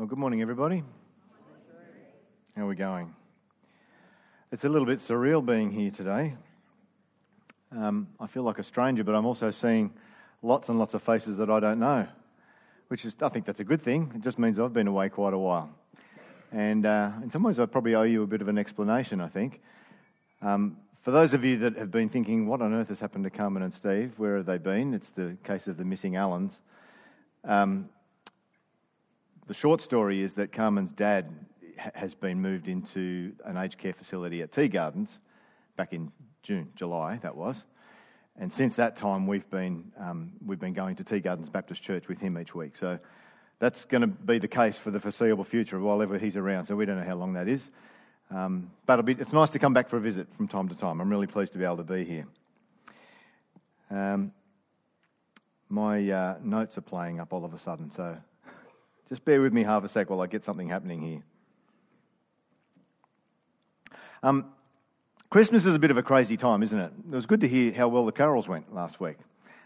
Well, 0.00 0.06
good 0.06 0.18
morning, 0.18 0.40
everybody. 0.40 0.82
How 2.56 2.62
are 2.62 2.66
we 2.66 2.74
going? 2.74 3.14
It's 4.50 4.64
a 4.64 4.68
little 4.70 4.86
bit 4.86 5.00
surreal 5.00 5.44
being 5.44 5.70
here 5.70 5.90
today. 5.90 6.36
Um, 7.70 8.08
I 8.18 8.26
feel 8.26 8.42
like 8.42 8.58
a 8.58 8.64
stranger, 8.64 9.04
but 9.04 9.14
I'm 9.14 9.26
also 9.26 9.50
seeing 9.50 9.92
lots 10.40 10.70
and 10.70 10.78
lots 10.78 10.94
of 10.94 11.02
faces 11.02 11.36
that 11.36 11.50
I 11.50 11.60
don't 11.60 11.78
know, 11.78 12.08
which 12.88 13.04
is, 13.04 13.14
I 13.20 13.28
think 13.28 13.44
that's 13.44 13.60
a 13.60 13.64
good 13.64 13.82
thing. 13.82 14.10
It 14.14 14.22
just 14.22 14.38
means 14.38 14.58
I've 14.58 14.72
been 14.72 14.86
away 14.86 15.10
quite 15.10 15.34
a 15.34 15.38
while. 15.38 15.68
And 16.50 16.86
uh, 16.86 17.10
in 17.22 17.28
some 17.28 17.42
ways, 17.42 17.60
I 17.60 17.66
probably 17.66 17.94
owe 17.94 18.04
you 18.04 18.22
a 18.22 18.26
bit 18.26 18.40
of 18.40 18.48
an 18.48 18.56
explanation, 18.56 19.20
I 19.20 19.28
think. 19.28 19.60
Um, 20.40 20.78
for 21.02 21.10
those 21.10 21.34
of 21.34 21.44
you 21.44 21.58
that 21.58 21.76
have 21.76 21.90
been 21.90 22.08
thinking, 22.08 22.46
what 22.46 22.62
on 22.62 22.72
earth 22.72 22.88
has 22.88 23.00
happened 23.00 23.24
to 23.24 23.30
Carmen 23.30 23.62
and 23.62 23.74
Steve? 23.74 24.14
Where 24.16 24.38
have 24.38 24.46
they 24.46 24.56
been? 24.56 24.94
It's 24.94 25.10
the 25.10 25.36
case 25.44 25.66
of 25.66 25.76
the 25.76 25.84
missing 25.84 26.16
Allens. 26.16 26.54
Um, 27.44 27.90
the 29.50 29.54
short 29.54 29.82
story 29.82 30.22
is 30.22 30.34
that 30.34 30.52
Carmen's 30.52 30.92
dad 30.92 31.28
has 31.76 32.14
been 32.14 32.40
moved 32.40 32.68
into 32.68 33.32
an 33.44 33.56
aged 33.56 33.78
care 33.78 33.92
facility 33.92 34.42
at 34.42 34.52
Tea 34.52 34.68
Gardens 34.68 35.18
back 35.76 35.92
in 35.92 36.12
June, 36.44 36.70
July, 36.76 37.16
that 37.24 37.34
was. 37.34 37.64
And 38.38 38.52
since 38.52 38.76
that 38.76 38.94
time, 38.94 39.26
we've 39.26 39.50
been, 39.50 39.90
um, 39.98 40.30
we've 40.46 40.60
been 40.60 40.72
going 40.72 40.94
to 40.94 41.02
Tea 41.02 41.18
Gardens 41.18 41.48
Baptist 41.48 41.82
Church 41.82 42.06
with 42.06 42.20
him 42.20 42.38
each 42.38 42.54
week. 42.54 42.76
So 42.76 42.96
that's 43.58 43.84
going 43.84 44.02
to 44.02 44.06
be 44.06 44.38
the 44.38 44.46
case 44.46 44.76
for 44.76 44.92
the 44.92 45.00
foreseeable 45.00 45.42
future 45.42 45.80
while 45.80 46.00
ever 46.00 46.16
he's 46.16 46.36
around. 46.36 46.66
So 46.66 46.76
we 46.76 46.86
don't 46.86 47.00
know 47.00 47.04
how 47.04 47.16
long 47.16 47.32
that 47.32 47.48
is. 47.48 47.70
Um, 48.30 48.70
but 48.86 49.04
be, 49.04 49.14
it's 49.14 49.32
nice 49.32 49.50
to 49.50 49.58
come 49.58 49.74
back 49.74 49.88
for 49.88 49.96
a 49.96 50.00
visit 50.00 50.28
from 50.36 50.46
time 50.46 50.68
to 50.68 50.76
time. 50.76 51.00
I'm 51.00 51.10
really 51.10 51.26
pleased 51.26 51.54
to 51.54 51.58
be 51.58 51.64
able 51.64 51.78
to 51.78 51.82
be 51.82 52.04
here. 52.04 52.26
Um, 53.90 54.30
my 55.68 56.08
uh, 56.08 56.36
notes 56.40 56.78
are 56.78 56.82
playing 56.82 57.18
up 57.18 57.32
all 57.32 57.44
of 57.44 57.52
a 57.52 57.58
sudden, 57.58 57.90
so 57.90 58.16
just 59.10 59.24
bear 59.24 59.42
with 59.42 59.52
me 59.52 59.64
half 59.64 59.84
a 59.84 59.88
sec 59.88 60.08
while 60.08 60.20
I 60.20 60.28
get 60.28 60.44
something 60.44 60.68
happening 60.68 61.02
here. 61.02 61.22
Um, 64.22 64.46
Christmas 65.30 65.66
is 65.66 65.74
a 65.74 65.78
bit 65.78 65.90
of 65.90 65.96
a 65.96 66.02
crazy 66.02 66.36
time, 66.36 66.62
isn't 66.62 66.78
it? 66.78 66.92
It 67.10 67.14
was 67.14 67.26
good 67.26 67.40
to 67.40 67.48
hear 67.48 67.72
how 67.72 67.88
well 67.88 68.06
the 68.06 68.12
carols 68.12 68.46
went 68.46 68.72
last 68.72 69.00
week. 69.00 69.16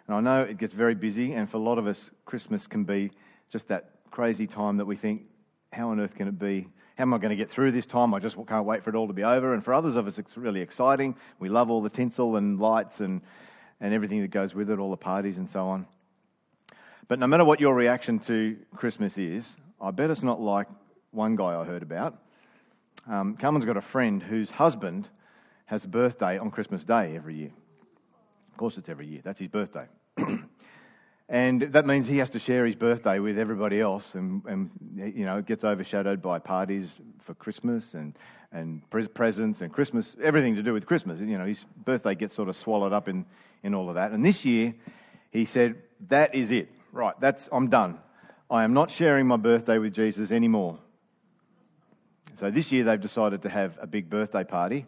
And 0.07 0.17
I 0.17 0.21
know 0.21 0.43
it 0.43 0.59
gets 0.59 0.73
very 0.73 0.95
busy, 0.95 1.33
and 1.33 1.49
for 1.49 1.59
a 1.59 1.61
lot 1.61 1.79
of 1.79 1.87
us, 1.87 2.11
Christmas 2.25 2.67
can 2.67 2.85
be 2.85 3.11
just 3.51 3.69
that 3.69 3.91
crazy 4.11 4.47
time 4.47 4.79
that 4.79 4.85
we 4.87 4.97
think, 4.97 5.23
how 5.73 5.91
on 5.91 6.01
earth 6.01 6.15
can 6.15 6.29
it 6.29 6.39
be? 6.39 6.69
How 6.97 7.03
am 7.03 7.13
I 7.13 7.19
going 7.19 7.31
to 7.31 7.37
get 7.37 7.51
through 7.51 7.73
this 7.73 7.87
time? 7.87 8.15
I 8.15 8.21
just 8.21 8.37
can't 8.47 8.65
wait 8.65 8.83
for 8.83 8.91
it 8.91 8.97
all 8.97 9.09
to 9.09 9.13
be 9.13 9.25
over. 9.25 9.53
And 9.53 9.65
for 9.65 9.75
others 9.75 9.97
of 9.97 10.07
us, 10.07 10.19
it's 10.19 10.37
really 10.37 10.61
exciting. 10.61 11.17
We 11.39 11.49
love 11.49 11.71
all 11.71 11.83
the 11.83 11.91
tinsel 11.91 12.37
and 12.37 12.61
lights 12.61 13.01
and, 13.01 13.21
and 13.81 13.93
everything 13.93 14.23
that 14.23 14.31
goes 14.31 14.55
with 14.55 14.71
it, 14.71 14.79
all 14.79 14.91
the 14.91 14.97
parties 14.97 15.37
and 15.37 15.51
so 15.51 15.67
on. 15.67 15.87
But 17.09 17.19
no 17.19 17.27
matter 17.27 17.45
what 17.45 17.61
your 17.61 17.75
reaction 17.75 18.19
to 18.21 18.57
Christmas 18.77 19.19
is, 19.19 19.47
I 19.81 19.91
bet 19.91 20.11
it's 20.11 20.23
not 20.23 20.41
like 20.41 20.69
one 21.11 21.37
guy 21.37 21.59
I 21.61 21.65
heard 21.65 21.83
about 21.83 22.19
um, 23.09 23.37
Carmen's 23.37 23.65
got 23.65 23.77
a 23.77 23.83
friend 23.83 24.23
whose 24.23 24.51
husband 24.51 25.09
has 25.67 25.85
a 25.85 25.89
birthday 25.89 26.39
on 26.39 26.51
Christmas 26.51 26.85
Day 26.85 27.15
every 27.17 27.35
year. 27.35 27.51
Of 28.51 28.57
course, 28.57 28.79
it's 28.79 28.89
every 28.89 29.07
year. 29.07 29.21
That's 29.23 29.39
his 29.39 29.49
birthday. 29.49 29.87
and 31.29 31.63
that 31.63 31.87
means 31.87 32.07
he 32.07 32.19
has 32.19 32.31
to 32.31 32.39
share 32.39 32.65
his 32.65 32.77
birthday 32.77 33.19
with 33.19 33.39
everybody 33.39 33.81
else, 33.81 34.15
and, 34.15 34.43
and 34.47 34.71
you 34.97 35.25
know, 35.25 35.39
it 35.39 35.47
gets 35.47 35.65
overshadowed 35.65 36.23
by 36.23 36.39
parties 36.39 36.89
for 37.21 37.35
Christmas 37.35 37.95
and, 37.95 38.17
and 38.53 38.83
presents 39.15 39.61
and 39.61 39.73
Christmas, 39.73 40.15
everything 40.23 40.55
to 40.57 40.63
do 40.63 40.73
with 40.73 40.87
Christmas. 40.87 41.21
You 41.21 41.37
know, 41.37 41.47
his 41.47 41.65
birthday 41.85 42.15
gets 42.15 42.35
sort 42.35 42.49
of 42.49 42.57
swallowed 42.57 42.93
up 42.93 43.09
in, 43.09 43.27
in 43.63 43.75
all 43.75 43.89
of 43.89 43.97
that. 43.97 44.13
And 44.13 44.25
this 44.25 44.45
year, 44.45 44.75
he 45.31 45.45
said, 45.45 45.77
That 46.09 46.35
is 46.35 46.51
it. 46.51 46.71
Right, 46.95 47.15
that's, 47.19 47.49
I'm 47.51 47.71
done. 47.71 47.99
I 48.49 48.63
am 48.63 48.73
not 48.73 48.89
sharing 48.89 49.27
my 49.27 49.37
birthday 49.37 49.79
with 49.79 49.93
Jesus 49.93 50.31
anymore. 50.31 50.79
So 52.39 52.53
this 52.53 52.71
year 52.71 52.85
they've 52.85 53.01
decided 53.01 53.43
to 53.43 53.49
have 53.49 53.77
a 53.81 53.87
big 53.89 54.09
birthday 54.09 54.45
party 54.45 54.87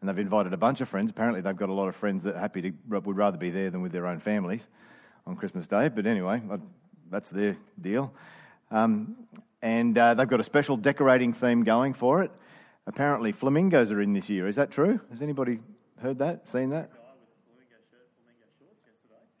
and 0.00 0.08
they've 0.08 0.20
invited 0.20 0.52
a 0.52 0.56
bunch 0.56 0.80
of 0.80 0.88
friends. 0.88 1.10
Apparently 1.10 1.40
they've 1.40 1.56
got 1.56 1.68
a 1.68 1.72
lot 1.72 1.88
of 1.88 1.96
friends 1.96 2.22
that 2.22 2.36
are 2.36 2.38
happy 2.38 2.62
to, 2.62 2.72
would 2.88 3.16
rather 3.16 3.36
be 3.36 3.50
there 3.50 3.70
than 3.70 3.82
with 3.82 3.90
their 3.90 4.06
own 4.06 4.20
families 4.20 4.62
on 5.26 5.34
Christmas 5.34 5.66
Day. 5.66 5.88
But 5.88 6.06
anyway, 6.06 6.40
that's 7.10 7.30
their 7.30 7.56
deal. 7.80 8.12
Um, 8.70 9.16
and 9.60 9.98
uh, 9.98 10.14
they've 10.14 10.28
got 10.28 10.38
a 10.38 10.44
special 10.44 10.76
decorating 10.76 11.32
theme 11.32 11.64
going 11.64 11.92
for 11.92 12.22
it. 12.22 12.30
Apparently 12.86 13.32
flamingos 13.32 13.90
are 13.90 14.00
in 14.00 14.12
this 14.12 14.28
year. 14.28 14.46
Is 14.46 14.54
that 14.54 14.70
true? 14.70 15.00
Has 15.10 15.22
anybody 15.22 15.58
heard 16.00 16.18
that, 16.20 16.48
seen 16.48 16.70
that? 16.70 16.88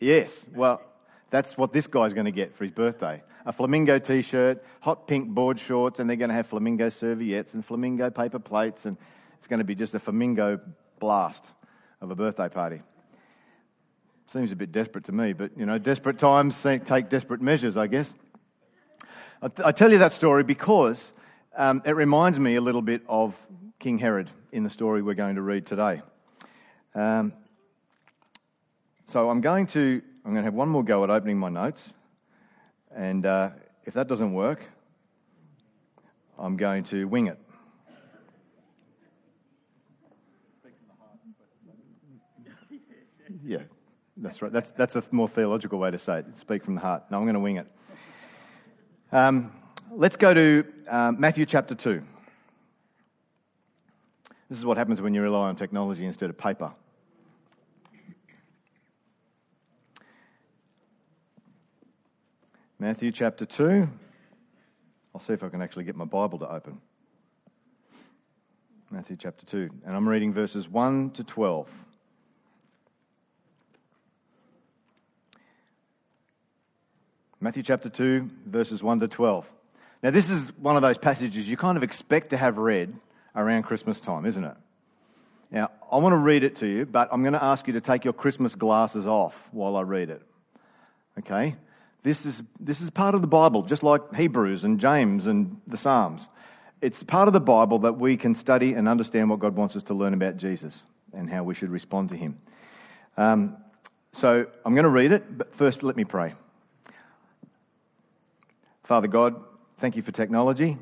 Yes. 0.00 0.44
Well, 0.52 0.82
that's 1.30 1.56
what 1.56 1.72
this 1.72 1.86
guy's 1.86 2.12
going 2.12 2.26
to 2.26 2.32
get 2.32 2.56
for 2.56 2.64
his 2.64 2.72
birthday 2.72 3.22
a 3.48 3.52
flamingo 3.52 3.98
t 3.98 4.20
shirt, 4.20 4.62
hot 4.80 5.08
pink 5.08 5.30
board 5.30 5.58
shorts, 5.58 5.98
and 5.98 6.08
they're 6.08 6.18
going 6.18 6.28
to 6.28 6.34
have 6.34 6.46
flamingo 6.46 6.90
serviettes 6.90 7.54
and 7.54 7.64
flamingo 7.64 8.10
paper 8.10 8.38
plates, 8.38 8.84
and 8.84 8.98
it's 9.38 9.46
going 9.46 9.58
to 9.58 9.64
be 9.64 9.74
just 9.74 9.94
a 9.94 9.98
flamingo 9.98 10.60
blast 11.00 11.42
of 12.02 12.10
a 12.10 12.14
birthday 12.14 12.50
party. 12.50 12.82
Seems 14.26 14.52
a 14.52 14.56
bit 14.56 14.70
desperate 14.70 15.04
to 15.06 15.12
me, 15.12 15.32
but 15.32 15.56
you 15.56 15.64
know, 15.64 15.78
desperate 15.78 16.18
times 16.18 16.60
take 16.62 17.08
desperate 17.08 17.40
measures, 17.40 17.78
I 17.78 17.86
guess. 17.86 18.12
I 19.40 19.72
tell 19.72 19.92
you 19.92 19.98
that 19.98 20.12
story 20.12 20.42
because 20.42 21.12
um, 21.56 21.80
it 21.86 21.92
reminds 21.92 22.38
me 22.38 22.56
a 22.56 22.60
little 22.60 22.82
bit 22.82 23.02
of 23.08 23.34
King 23.78 23.98
Herod 23.98 24.28
in 24.52 24.62
the 24.62 24.70
story 24.70 25.00
we're 25.00 25.14
going 25.14 25.36
to 25.36 25.42
read 25.42 25.64
today. 25.64 26.02
Um, 26.94 27.32
so 29.06 29.30
I'm 29.30 29.40
going 29.40 29.68
to 29.68 30.02
I'm 30.28 30.34
going 30.34 30.42
to 30.42 30.46
have 30.48 30.54
one 30.54 30.68
more 30.68 30.84
go 30.84 31.02
at 31.04 31.08
opening 31.08 31.38
my 31.38 31.48
notes. 31.48 31.88
And 32.94 33.24
uh, 33.24 33.48
if 33.86 33.94
that 33.94 34.08
doesn't 34.08 34.34
work, 34.34 34.60
I'm 36.38 36.54
going 36.58 36.84
to 36.84 37.08
wing 37.08 37.28
it. 37.28 37.38
Yeah, 43.42 43.62
that's 44.18 44.42
right. 44.42 44.52
That's, 44.52 44.68
that's 44.72 44.96
a 44.96 45.04
more 45.12 45.30
theological 45.30 45.78
way 45.78 45.90
to 45.90 45.98
say 45.98 46.18
it. 46.18 46.26
Speak 46.38 46.62
from 46.62 46.74
the 46.74 46.82
heart. 46.82 47.04
No, 47.10 47.16
I'm 47.16 47.24
going 47.24 47.32
to 47.32 47.40
wing 47.40 47.56
it. 47.56 47.66
Um, 49.10 49.50
let's 49.90 50.16
go 50.16 50.34
to 50.34 50.62
uh, 50.90 51.12
Matthew 51.16 51.46
chapter 51.46 51.74
2. 51.74 52.02
This 54.50 54.58
is 54.58 54.66
what 54.66 54.76
happens 54.76 55.00
when 55.00 55.14
you 55.14 55.22
rely 55.22 55.48
on 55.48 55.56
technology 55.56 56.04
instead 56.04 56.28
of 56.28 56.36
paper. 56.36 56.74
Matthew 62.80 63.10
chapter 63.10 63.44
2. 63.44 63.88
I'll 65.12 65.20
see 65.20 65.32
if 65.32 65.42
I 65.42 65.48
can 65.48 65.60
actually 65.60 65.82
get 65.82 65.96
my 65.96 66.04
Bible 66.04 66.38
to 66.38 66.48
open. 66.48 66.80
Matthew 68.88 69.16
chapter 69.18 69.44
2. 69.46 69.68
And 69.84 69.96
I'm 69.96 70.08
reading 70.08 70.32
verses 70.32 70.68
1 70.68 71.10
to 71.10 71.24
12. 71.24 71.68
Matthew 77.40 77.64
chapter 77.64 77.88
2, 77.88 78.30
verses 78.46 78.80
1 78.80 79.00
to 79.00 79.08
12. 79.08 79.44
Now, 80.04 80.10
this 80.10 80.30
is 80.30 80.42
one 80.56 80.76
of 80.76 80.82
those 80.82 80.98
passages 80.98 81.48
you 81.48 81.56
kind 81.56 81.76
of 81.76 81.82
expect 81.82 82.30
to 82.30 82.36
have 82.36 82.58
read 82.58 82.94
around 83.34 83.64
Christmas 83.64 84.00
time, 84.00 84.24
isn't 84.24 84.44
it? 84.44 84.56
Now, 85.50 85.72
I 85.90 85.96
want 85.96 86.12
to 86.12 86.18
read 86.18 86.44
it 86.44 86.56
to 86.56 86.66
you, 86.66 86.86
but 86.86 87.08
I'm 87.10 87.22
going 87.22 87.32
to 87.32 87.42
ask 87.42 87.66
you 87.66 87.72
to 87.72 87.80
take 87.80 88.04
your 88.04 88.12
Christmas 88.12 88.54
glasses 88.54 89.04
off 89.04 89.34
while 89.50 89.74
I 89.74 89.82
read 89.82 90.10
it. 90.10 90.22
Okay? 91.18 91.56
This 92.02 92.24
is, 92.24 92.42
this 92.60 92.80
is 92.80 92.90
part 92.90 93.14
of 93.14 93.20
the 93.20 93.26
Bible, 93.26 93.62
just 93.62 93.82
like 93.82 94.14
Hebrews 94.14 94.64
and 94.64 94.78
James 94.78 95.26
and 95.26 95.60
the 95.66 95.76
Psalms. 95.76 96.26
It's 96.80 97.02
part 97.02 97.26
of 97.26 97.34
the 97.34 97.40
Bible 97.40 97.80
that 97.80 97.98
we 97.98 98.16
can 98.16 98.34
study 98.34 98.74
and 98.74 98.88
understand 98.88 99.28
what 99.30 99.40
God 99.40 99.56
wants 99.56 99.74
us 99.74 99.82
to 99.84 99.94
learn 99.94 100.14
about 100.14 100.36
Jesus 100.36 100.82
and 101.12 101.28
how 101.28 101.42
we 101.42 101.54
should 101.54 101.70
respond 101.70 102.10
to 102.10 102.16
him. 102.16 102.38
Um, 103.16 103.56
so 104.12 104.46
I'm 104.64 104.74
going 104.74 104.84
to 104.84 104.90
read 104.90 105.12
it, 105.12 105.36
but 105.36 105.54
first 105.54 105.82
let 105.82 105.96
me 105.96 106.04
pray. 106.04 106.34
Father 108.84 109.08
God, 109.08 109.34
thank 109.78 109.96
you 109.96 110.02
for 110.02 110.12
technology. 110.12 110.78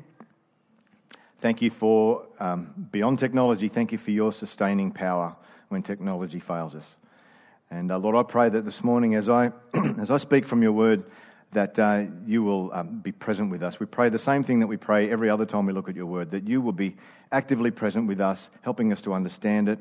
Thank 1.41 1.61
you 1.61 1.69
for, 1.69 2.25
um, 2.39 2.87
beyond 2.91 3.19
technology, 3.19 3.69
thank 3.69 3.91
you 3.91 3.97
for 3.97 4.11
your 4.11 4.31
sustaining 4.31 4.91
power 4.91 5.35
when 5.69 5.83
technology 5.83 6.39
fails 6.39 6.73
us. 6.73 6.95
And 7.69 7.91
uh, 7.91 7.97
Lord, 7.97 8.15
I 8.15 8.23
pray 8.23 8.49
that 8.49 8.65
this 8.65 8.83
morning, 8.83 9.15
as 9.15 9.27
I, 9.27 9.51
as 9.99 10.09
I 10.09 10.17
speak 10.17 10.45
from 10.45 10.61
your 10.61 10.71
word, 10.71 11.03
that 11.53 11.79
uh, 11.79 12.03
you 12.25 12.43
will 12.43 12.71
um, 12.73 12.99
be 12.99 13.11
present 13.11 13.49
with 13.49 13.63
us. 13.63 13.79
We 13.79 13.85
pray 13.85 14.09
the 14.09 14.19
same 14.19 14.43
thing 14.43 14.59
that 14.59 14.67
we 14.67 14.77
pray 14.77 15.09
every 15.09 15.29
other 15.29 15.45
time 15.45 15.65
we 15.65 15.73
look 15.73 15.89
at 15.89 15.95
your 15.95 16.05
word, 16.05 16.31
that 16.31 16.47
you 16.47 16.61
will 16.61 16.73
be 16.73 16.95
actively 17.31 17.71
present 17.71 18.07
with 18.07 18.21
us, 18.21 18.49
helping 18.61 18.91
us 18.91 19.01
to 19.03 19.13
understand 19.13 19.69
it, 19.69 19.79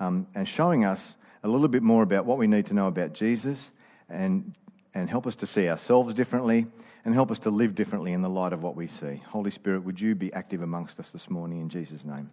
um, 0.00 0.26
and 0.34 0.48
showing 0.48 0.84
us 0.84 1.14
a 1.42 1.48
little 1.48 1.68
bit 1.68 1.82
more 1.82 2.02
about 2.02 2.26
what 2.26 2.38
we 2.38 2.46
need 2.46 2.66
to 2.66 2.74
know 2.74 2.86
about 2.86 3.12
Jesus, 3.12 3.70
and, 4.08 4.54
and 4.94 5.08
help 5.08 5.26
us 5.26 5.36
to 5.36 5.46
see 5.46 5.68
ourselves 5.68 6.14
differently, 6.14 6.66
and 7.04 7.14
help 7.14 7.30
us 7.30 7.38
to 7.40 7.50
live 7.50 7.74
differently 7.74 8.12
in 8.12 8.22
the 8.22 8.28
light 8.28 8.52
of 8.52 8.62
what 8.62 8.76
we 8.76 8.88
see. 8.88 9.22
Holy 9.28 9.50
Spirit, 9.50 9.84
would 9.84 10.00
you 10.00 10.14
be 10.14 10.32
active 10.32 10.62
amongst 10.62 10.98
us 10.98 11.10
this 11.10 11.30
morning 11.30 11.60
in 11.60 11.68
Jesus' 11.68 12.04
name? 12.04 12.30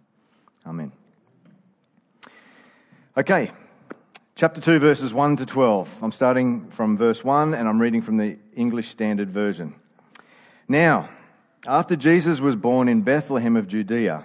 Amen. 0.66 0.92
Okay, 3.16 3.50
Chapter 4.36 4.60
2, 4.60 4.80
verses 4.80 5.14
1 5.14 5.36
to 5.36 5.46
12. 5.46 6.02
I'm 6.02 6.10
starting 6.10 6.68
from 6.70 6.96
verse 6.96 7.22
1 7.22 7.54
and 7.54 7.68
I'm 7.68 7.80
reading 7.80 8.02
from 8.02 8.16
the 8.16 8.36
English 8.56 8.88
Standard 8.88 9.30
Version. 9.30 9.76
Now, 10.66 11.08
After 11.68 11.94
Jesus 11.94 12.40
was 12.40 12.56
born 12.56 12.88
in 12.88 13.02
Bethlehem 13.02 13.54
of 13.54 13.68
Judea 13.68 14.24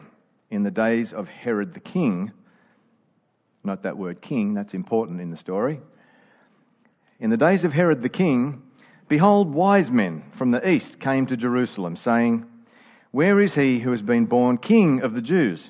in 0.50 0.64
the 0.64 0.72
days 0.72 1.14
of 1.14 1.28
Herod 1.28 1.76
the 1.76 1.80
king, 1.80 2.32
not 3.64 3.84
that 3.84 4.00
word 4.00 4.20
king, 4.20 4.56
that's 4.56 4.74
important 4.74 5.22
in 5.22 5.30
the 5.30 5.38
story. 5.38 5.80
In 7.20 7.30
the 7.30 7.38
days 7.38 7.64
of 7.64 7.74
Herod 7.74 8.02
the 8.02 8.10
king, 8.10 8.64
behold, 9.08 9.54
wise 9.54 9.92
men 9.92 10.24
from 10.32 10.50
the 10.50 10.68
east 10.68 11.00
came 11.00 11.28
to 11.28 11.38
Jerusalem, 11.38 11.96
saying, 11.96 12.48
Where 13.12 13.40
is 13.40 13.54
he 13.54 13.82
who 13.82 13.92
has 13.92 14.02
been 14.02 14.26
born 14.26 14.58
king 14.58 15.02
of 15.02 15.14
the 15.14 15.22
Jews? 15.22 15.70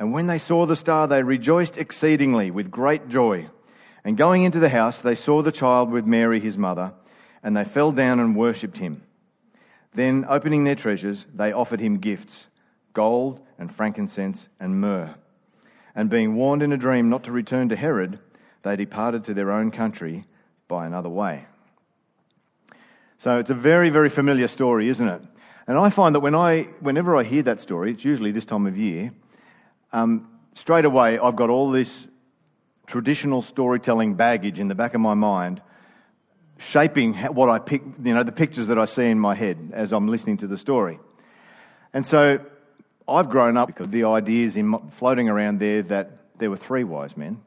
And 0.00 0.14
when 0.14 0.28
they 0.28 0.38
saw 0.38 0.64
the 0.64 0.76
star, 0.76 1.06
they 1.06 1.22
rejoiced 1.22 1.76
exceedingly 1.76 2.50
with 2.50 2.70
great 2.70 3.08
joy. 3.10 3.48
And 4.02 4.16
going 4.16 4.44
into 4.44 4.58
the 4.58 4.70
house, 4.70 4.98
they 4.98 5.14
saw 5.14 5.42
the 5.42 5.52
child 5.52 5.90
with 5.90 6.06
Mary, 6.06 6.40
his 6.40 6.56
mother, 6.56 6.94
and 7.42 7.54
they 7.54 7.64
fell 7.64 7.92
down 7.92 8.18
and 8.18 8.34
worshipped 8.34 8.78
him. 8.78 9.02
Then, 9.92 10.24
opening 10.26 10.64
their 10.64 10.74
treasures, 10.74 11.26
they 11.34 11.52
offered 11.52 11.80
him 11.80 11.98
gifts 11.98 12.46
gold 12.94 13.40
and 13.58 13.72
frankincense 13.72 14.48
and 14.58 14.80
myrrh. 14.80 15.14
And 15.94 16.08
being 16.08 16.34
warned 16.34 16.62
in 16.62 16.72
a 16.72 16.78
dream 16.78 17.10
not 17.10 17.24
to 17.24 17.32
return 17.32 17.68
to 17.68 17.76
Herod, 17.76 18.18
they 18.62 18.76
departed 18.76 19.24
to 19.24 19.34
their 19.34 19.52
own 19.52 19.70
country 19.70 20.24
by 20.66 20.86
another 20.86 21.10
way. 21.10 21.44
So 23.18 23.38
it's 23.38 23.50
a 23.50 23.54
very, 23.54 23.90
very 23.90 24.08
familiar 24.08 24.48
story, 24.48 24.88
isn't 24.88 25.06
it? 25.06 25.22
And 25.66 25.76
I 25.76 25.90
find 25.90 26.14
that 26.14 26.20
when 26.20 26.34
I, 26.34 26.62
whenever 26.80 27.16
I 27.16 27.22
hear 27.22 27.42
that 27.42 27.60
story, 27.60 27.92
it's 27.92 28.04
usually 28.04 28.32
this 28.32 28.46
time 28.46 28.66
of 28.66 28.78
year, 28.78 29.12
um, 29.92 30.28
straight 30.54 30.84
away 30.84 31.18
I've 31.18 31.36
got 31.36 31.50
all 31.50 31.70
this 31.70 32.06
traditional 32.86 33.42
storytelling 33.42 34.14
baggage 34.14 34.58
in 34.58 34.68
the 34.68 34.74
back 34.74 34.94
of 34.94 35.00
my 35.00 35.14
mind 35.14 35.62
shaping 36.58 37.14
what 37.14 37.48
I 37.48 37.58
pick, 37.58 37.82
you 38.02 38.14
know, 38.14 38.22
the 38.22 38.32
pictures 38.32 38.66
that 38.66 38.78
I 38.78 38.84
see 38.84 39.06
in 39.06 39.18
my 39.18 39.34
head 39.34 39.70
as 39.72 39.92
I'm 39.92 40.08
listening 40.08 40.38
to 40.38 40.46
the 40.46 40.58
story. 40.58 40.98
And 41.92 42.06
so 42.06 42.40
I've 43.08 43.30
grown 43.30 43.56
up 43.56 43.66
because 43.66 43.88
the 43.88 44.04
ideas 44.04 44.56
in, 44.56 44.90
floating 44.90 45.28
around 45.28 45.58
there 45.58 45.82
that 45.84 46.38
there 46.38 46.50
were 46.50 46.56
three 46.56 46.84
wise 46.84 47.16
men 47.16 47.40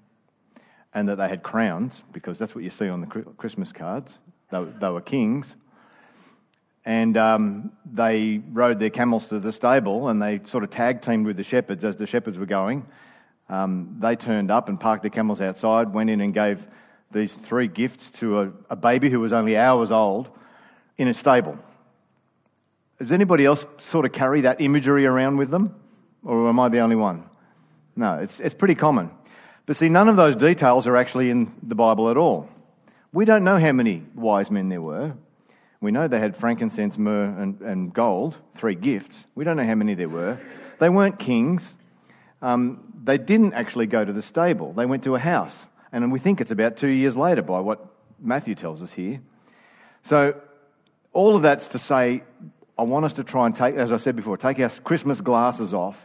and 0.94 1.10
that 1.10 1.18
they 1.18 1.28
had 1.28 1.42
crowns, 1.42 2.02
because 2.12 2.38
that's 2.38 2.54
what 2.54 2.64
you 2.64 2.70
see 2.70 2.88
on 2.88 3.02
the 3.02 3.08
Christmas 3.08 3.72
cards. 3.72 4.14
They, 4.52 4.64
they 4.64 4.90
were 4.90 5.02
kings. 5.02 5.54
And 6.86 7.16
um, 7.16 7.72
they 7.92 8.42
rode 8.52 8.80
their 8.80 8.90
camels 8.90 9.28
to 9.28 9.40
the 9.40 9.52
stable 9.52 10.10
and 10.10 10.22
they 10.22 10.42
sort 10.46 10.64
of 10.64 10.70
tag 10.70 11.02
teamed 11.02 11.26
with 11.26 11.38
the 11.38 11.44
shepherds 11.44 11.84
as 11.86 11.96
the 11.96 12.08
shepherds 12.08 12.38
were 12.38 12.46
going. 12.46 12.86
Um, 13.50 13.98
they 14.00 14.16
turned 14.16 14.52
up 14.52 14.70
and 14.70 14.80
parked 14.80 15.04
their 15.04 15.10
camels 15.10 15.40
outside, 15.40 15.94
went 15.94 16.10
in 16.10 16.20
and 16.22 16.34
gave 16.34 16.66
these 17.12 17.34
three 17.34 17.68
gifts 17.68 18.10
to 18.12 18.42
a, 18.42 18.52
a 18.72 18.76
baby 18.76 19.10
who 19.10 19.20
was 19.20 19.32
only 19.32 19.56
hours 19.56 19.92
old 19.92 20.30
in 20.98 21.08
a 21.08 21.14
stable. 21.14 21.58
Does 23.00 23.12
anybody 23.12 23.46
else 23.46 23.66
sort 23.80 24.06
of 24.06 24.12
carry 24.12 24.42
that 24.42 24.62
imagery 24.62 25.06
around 25.06 25.38
with 25.38 25.50
them? 25.50 25.76
Or 26.24 26.48
am 26.48 26.60
I 26.60 26.70
the 26.70 26.80
only 26.80 26.96
one? 26.96 27.24
No, 27.96 28.20
it's, 28.20 28.40
it's 28.40 28.56
pretty 28.56 28.76
common. 28.76 29.12
But 29.66 29.78
see, 29.78 29.90
none 29.90 30.10
of 30.10 30.16
those 30.16 30.36
details 30.36 30.88
are 30.88 30.96
actually 30.96 31.30
in 31.30 31.54
the 31.64 31.76
Bible 31.76 32.10
at 32.10 32.18
all. 32.18 32.50
We 33.12 33.26
don't 33.26 33.44
know 33.44 33.60
how 33.60 33.72
many 33.72 34.04
wise 34.16 34.50
men 34.50 34.70
there 34.70 34.82
were. 34.82 35.14
We 35.84 35.92
know 35.92 36.08
they 36.08 36.20
had 36.20 36.38
frankincense, 36.38 36.98
myrrh, 36.98 37.36
and, 37.38 37.60
and 37.60 37.94
gold, 37.94 38.38
three 38.56 38.74
gifts. 38.74 39.18
We 39.36 39.44
don't 39.44 39.58
know 39.58 39.66
how 39.66 39.76
many 39.76 39.96
there 39.96 40.08
were. 40.08 40.40
They 40.80 40.88
weren't 40.88 41.20
kings. 41.20 41.68
Um, 42.42 42.94
they 43.04 43.18
didn't 43.18 43.54
actually 43.54 43.88
go 43.88 44.06
to 44.06 44.14
the 44.14 44.22
stable, 44.22 44.72
they 44.72 44.86
went 44.86 45.04
to 45.04 45.16
a 45.16 45.20
house. 45.20 45.56
And 45.92 46.10
we 46.10 46.20
think 46.20 46.40
it's 46.40 46.52
about 46.52 46.78
two 46.78 46.88
years 46.88 47.18
later 47.18 47.42
by 47.42 47.60
what 47.60 47.86
Matthew 48.18 48.56
tells 48.56 48.82
us 48.82 48.94
here. 48.94 49.20
So, 50.04 50.40
all 51.12 51.36
of 51.36 51.42
that's 51.42 51.68
to 51.70 51.80
say, 51.80 52.24
I 52.78 52.84
want 52.84 53.04
us 53.04 53.14
to 53.16 53.26
try 53.26 53.46
and 53.46 53.54
take, 53.54 53.76
as 53.76 53.92
I 53.92 53.98
said 53.98 54.16
before, 54.16 54.38
take 54.38 54.60
our 54.62 54.70
Christmas 54.70 55.20
glasses 55.20 55.74
off 55.74 55.98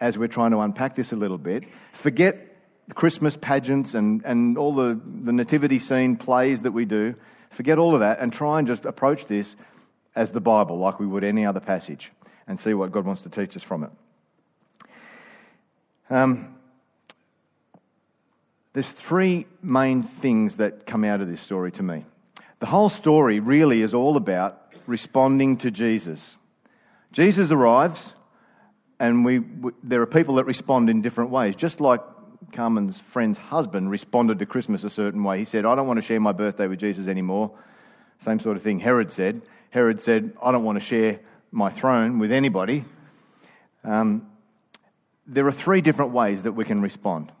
as 0.00 0.16
we're 0.16 0.28
trying 0.28 0.52
to 0.52 0.60
unpack 0.60 0.94
this 0.94 1.10
a 1.10 1.16
little 1.16 1.38
bit. 1.38 1.64
Forget 1.92 2.56
Christmas 2.94 3.36
pageants 3.36 3.94
and, 3.94 4.24
and 4.24 4.56
all 4.56 4.76
the, 4.76 4.98
the 5.24 5.32
nativity 5.32 5.80
scene 5.80 6.16
plays 6.16 6.62
that 6.62 6.72
we 6.72 6.84
do. 6.84 7.16
Forget 7.50 7.78
all 7.78 7.94
of 7.94 8.00
that 8.00 8.20
and 8.20 8.32
try 8.32 8.58
and 8.58 8.66
just 8.68 8.84
approach 8.84 9.26
this 9.26 9.56
as 10.14 10.32
the 10.32 10.40
Bible, 10.40 10.78
like 10.78 10.98
we 10.98 11.06
would 11.06 11.24
any 11.24 11.46
other 11.46 11.60
passage, 11.60 12.12
and 12.46 12.60
see 12.60 12.74
what 12.74 12.92
God 12.92 13.04
wants 13.04 13.22
to 13.22 13.28
teach 13.28 13.56
us 13.56 13.62
from 13.62 13.84
it. 13.84 13.90
Um, 16.10 16.54
there's 18.72 18.90
three 18.90 19.46
main 19.62 20.02
things 20.02 20.56
that 20.56 20.86
come 20.86 21.04
out 21.04 21.20
of 21.20 21.28
this 21.28 21.40
story 21.40 21.72
to 21.72 21.82
me. 21.82 22.04
The 22.60 22.66
whole 22.66 22.88
story 22.88 23.40
really 23.40 23.82
is 23.82 23.94
all 23.94 24.16
about 24.16 24.72
responding 24.86 25.58
to 25.58 25.70
Jesus. 25.70 26.36
Jesus 27.12 27.52
arrives, 27.52 28.12
and 28.98 29.24
we, 29.24 29.42
there 29.82 30.02
are 30.02 30.06
people 30.06 30.36
that 30.36 30.44
respond 30.44 30.90
in 30.90 31.02
different 31.02 31.30
ways, 31.30 31.56
just 31.56 31.80
like 31.80 32.00
Carmen's 32.52 33.00
friend's 33.00 33.38
husband 33.38 33.90
responded 33.90 34.38
to 34.38 34.46
Christmas 34.46 34.84
a 34.84 34.90
certain 34.90 35.22
way. 35.24 35.38
He 35.38 35.44
said, 35.44 35.64
I 35.64 35.74
don't 35.74 35.86
want 35.86 35.98
to 35.98 36.06
share 36.06 36.20
my 36.20 36.32
birthday 36.32 36.66
with 36.66 36.78
Jesus 36.78 37.08
anymore. 37.08 37.52
Same 38.20 38.40
sort 38.40 38.56
of 38.56 38.62
thing 38.62 38.80
Herod 38.80 39.12
said. 39.12 39.42
Herod 39.70 40.00
said, 40.00 40.32
I 40.42 40.52
don't 40.52 40.64
want 40.64 40.78
to 40.78 40.84
share 40.84 41.20
my 41.50 41.70
throne 41.70 42.18
with 42.18 42.32
anybody. 42.32 42.84
Um, 43.84 44.28
there 45.26 45.46
are 45.46 45.52
three 45.52 45.80
different 45.80 46.12
ways 46.12 46.44
that 46.44 46.52
we 46.52 46.64
can 46.64 46.80
respond 46.80 47.32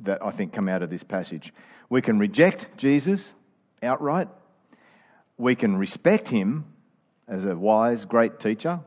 that 0.00 0.24
I 0.24 0.30
think 0.30 0.52
come 0.52 0.68
out 0.68 0.82
of 0.82 0.90
this 0.90 1.02
passage. 1.02 1.52
We 1.88 2.02
can 2.02 2.18
reject 2.18 2.76
Jesus 2.76 3.28
outright, 3.82 4.28
we 5.36 5.54
can 5.54 5.76
respect 5.76 6.28
him 6.28 6.64
as 7.28 7.44
a 7.44 7.56
wise, 7.56 8.04
great 8.04 8.38
teacher, 8.40 8.80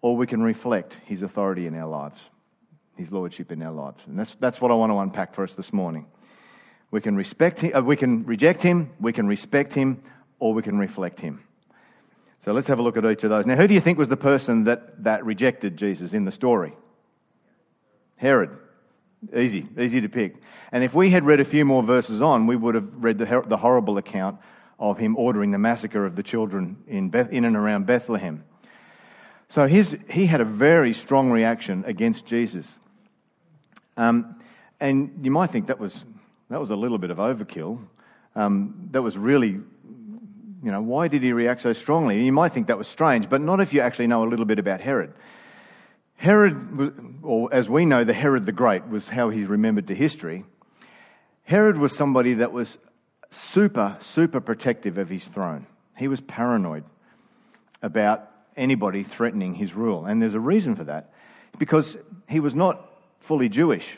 or 0.00 0.16
we 0.16 0.26
can 0.26 0.42
reflect 0.42 0.96
his 1.04 1.22
authority 1.22 1.66
in 1.66 1.74
our 1.74 1.88
lives, 1.88 2.18
his 2.98 3.10
lordship 3.10 3.52
in 3.52 3.62
our 3.62 3.72
lives. 3.72 4.02
And 4.06 4.18
that's, 4.18 4.36
that's 4.40 4.60
what 4.60 4.70
I 4.70 4.74
want 4.74 4.92
to 4.92 4.98
unpack 4.98 5.34
for 5.34 5.44
us 5.44 5.54
this 5.54 5.72
morning. 5.72 6.06
We 6.90 7.00
can, 7.00 7.16
respect 7.16 7.60
him, 7.60 7.74
uh, 7.74 7.80
we 7.80 7.96
can 7.96 8.24
reject 8.26 8.62
him, 8.62 8.90
we 9.00 9.12
can 9.12 9.26
respect 9.26 9.72
him, 9.74 10.02
or 10.38 10.52
we 10.52 10.62
can 10.62 10.78
reflect 10.78 11.20
him. 11.20 11.44
So 12.44 12.52
let's 12.52 12.68
have 12.68 12.78
a 12.78 12.82
look 12.82 12.96
at 12.96 13.04
each 13.04 13.24
of 13.24 13.30
those. 13.30 13.46
Now, 13.46 13.56
who 13.56 13.66
do 13.66 13.74
you 13.74 13.80
think 13.80 13.98
was 13.98 14.08
the 14.08 14.16
person 14.16 14.64
that, 14.64 15.02
that 15.04 15.24
rejected 15.24 15.76
Jesus 15.76 16.12
in 16.12 16.24
the 16.24 16.32
story? 16.32 16.74
Herod. 18.16 18.50
Easy, 19.36 19.66
easy 19.78 20.00
to 20.00 20.08
pick. 20.08 20.36
And 20.70 20.84
if 20.84 20.94
we 20.94 21.10
had 21.10 21.24
read 21.24 21.40
a 21.40 21.44
few 21.44 21.64
more 21.64 21.82
verses 21.82 22.22
on, 22.22 22.46
we 22.46 22.54
would 22.54 22.76
have 22.76 22.88
read 22.94 23.18
the, 23.18 23.44
the 23.46 23.56
horrible 23.56 23.98
account 23.98 24.38
of 24.78 24.96
him 24.96 25.16
ordering 25.16 25.50
the 25.50 25.58
massacre 25.58 26.06
of 26.06 26.14
the 26.14 26.22
children 26.22 26.76
in, 26.86 27.10
Beth, 27.10 27.30
in 27.32 27.44
and 27.44 27.56
around 27.56 27.86
Bethlehem. 27.86 28.44
So 29.48 29.66
his, 29.66 29.96
he 30.08 30.26
had 30.26 30.40
a 30.40 30.44
very 30.44 30.94
strong 30.94 31.32
reaction 31.32 31.84
against 31.86 32.26
Jesus. 32.26 32.78
Um, 33.98 34.36
and 34.80 35.20
you 35.22 35.30
might 35.30 35.50
think 35.50 35.66
that 35.66 35.78
was, 35.78 36.04
that 36.48 36.60
was 36.60 36.70
a 36.70 36.76
little 36.76 36.98
bit 36.98 37.10
of 37.10 37.18
overkill. 37.18 37.80
Um, 38.36 38.88
that 38.92 39.02
was 39.02 39.18
really, 39.18 39.48
you 39.48 40.72
know, 40.72 40.80
why 40.80 41.08
did 41.08 41.22
he 41.22 41.32
react 41.32 41.62
so 41.62 41.72
strongly? 41.72 42.24
You 42.24 42.32
might 42.32 42.52
think 42.52 42.68
that 42.68 42.78
was 42.78 42.86
strange, 42.86 43.28
but 43.28 43.40
not 43.40 43.60
if 43.60 43.72
you 43.72 43.80
actually 43.80 44.06
know 44.06 44.22
a 44.22 44.28
little 44.28 44.46
bit 44.46 44.60
about 44.60 44.80
Herod. 44.80 45.12
Herod, 46.16 47.20
or 47.22 47.52
as 47.52 47.68
we 47.68 47.84
know, 47.86 48.04
the 48.04 48.12
Herod 48.12 48.46
the 48.46 48.52
Great 48.52 48.88
was 48.88 49.08
how 49.08 49.30
he's 49.30 49.48
remembered 49.48 49.88
to 49.88 49.94
history. 49.94 50.44
Herod 51.42 51.76
was 51.76 51.94
somebody 51.94 52.34
that 52.34 52.52
was 52.52 52.78
super, 53.30 53.96
super 54.00 54.40
protective 54.40 54.96
of 54.96 55.08
his 55.08 55.24
throne. 55.24 55.66
He 55.96 56.06
was 56.06 56.20
paranoid 56.20 56.84
about 57.82 58.30
anybody 58.56 59.02
threatening 59.02 59.54
his 59.54 59.74
rule. 59.74 60.06
And 60.06 60.22
there's 60.22 60.34
a 60.34 60.40
reason 60.40 60.76
for 60.76 60.84
that. 60.84 61.10
because 61.58 61.96
he 62.28 62.40
was 62.40 62.54
not 62.54 62.87
fully 63.20 63.48
Jewish. 63.48 63.96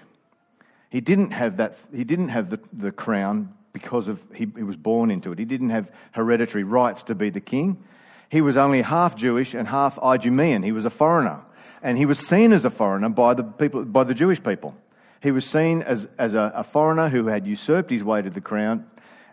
He 0.91 1.00
didn't 1.00 1.31
have, 1.31 1.59
that, 1.59 1.77
he 1.95 2.05
didn't 2.05 2.31
have 2.31 2.50
the, 2.50 2.61
the 2.73 2.91
crown 2.93 3.55
because 3.73 4.09
of 4.09 4.21
he, 4.35 4.49
he 4.57 4.62
was 4.62 4.77
born 4.77 5.11
into 5.11 5.33
it. 5.33 5.39
He 5.39 5.45
didn't 5.45 5.71
have 5.71 5.91
hereditary 6.12 6.65
rights 6.65 7.05
to 7.05 7.15
be 7.15 7.31
the 7.31 7.41
king. 7.41 7.83
He 8.29 8.41
was 8.41 8.57
only 8.57 8.83
half 8.83 9.17
Jewish 9.17 9.55
and 9.55 9.69
half 9.69 9.99
Idumean. 9.99 10.62
He 10.62 10.73
was 10.73 10.85
a 10.85 10.91
foreigner. 10.91 11.41
And 11.83 11.97
he 11.97 12.07
was 12.07 12.19
seen 12.19 12.53
as 12.53 12.65
a 12.65 12.71
foreigner 12.71 13.09
by 13.09 13.35
the, 13.35 13.45
people, 13.45 13.85
by 13.85 14.05
the 14.05 14.15
Jewish 14.15 14.43
people. 14.43 14.75
He 15.23 15.31
was 15.31 15.45
seen 15.45 15.83
as, 15.83 16.09
as 16.19 16.35
a, 16.35 16.53
a 16.55 16.65
foreigner 16.65 17.09
who 17.09 17.27
had 17.27 17.47
usurped 17.47 17.91
his 17.91 18.03
way 18.03 18.23
to 18.23 18.31
the 18.31 18.41
crown. 18.41 18.87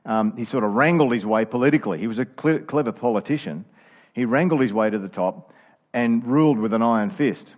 Um, 0.05 0.35
he 0.37 0.45
sort 0.45 0.63
of 0.63 0.73
wrangled 0.73 1.13
his 1.13 1.25
way 1.25 1.45
politically. 1.45 1.99
He 1.99 2.07
was 2.07 2.19
a 2.19 2.25
clever 2.25 2.91
politician. 2.91 3.65
He 4.13 4.25
wrangled 4.25 4.61
his 4.61 4.73
way 4.73 4.89
to 4.89 4.97
the 4.97 5.09
top 5.09 5.53
and 5.93 6.25
ruled 6.25 6.57
with 6.57 6.73
an 6.73 6.81
iron 6.81 7.09
fist. 7.09 7.53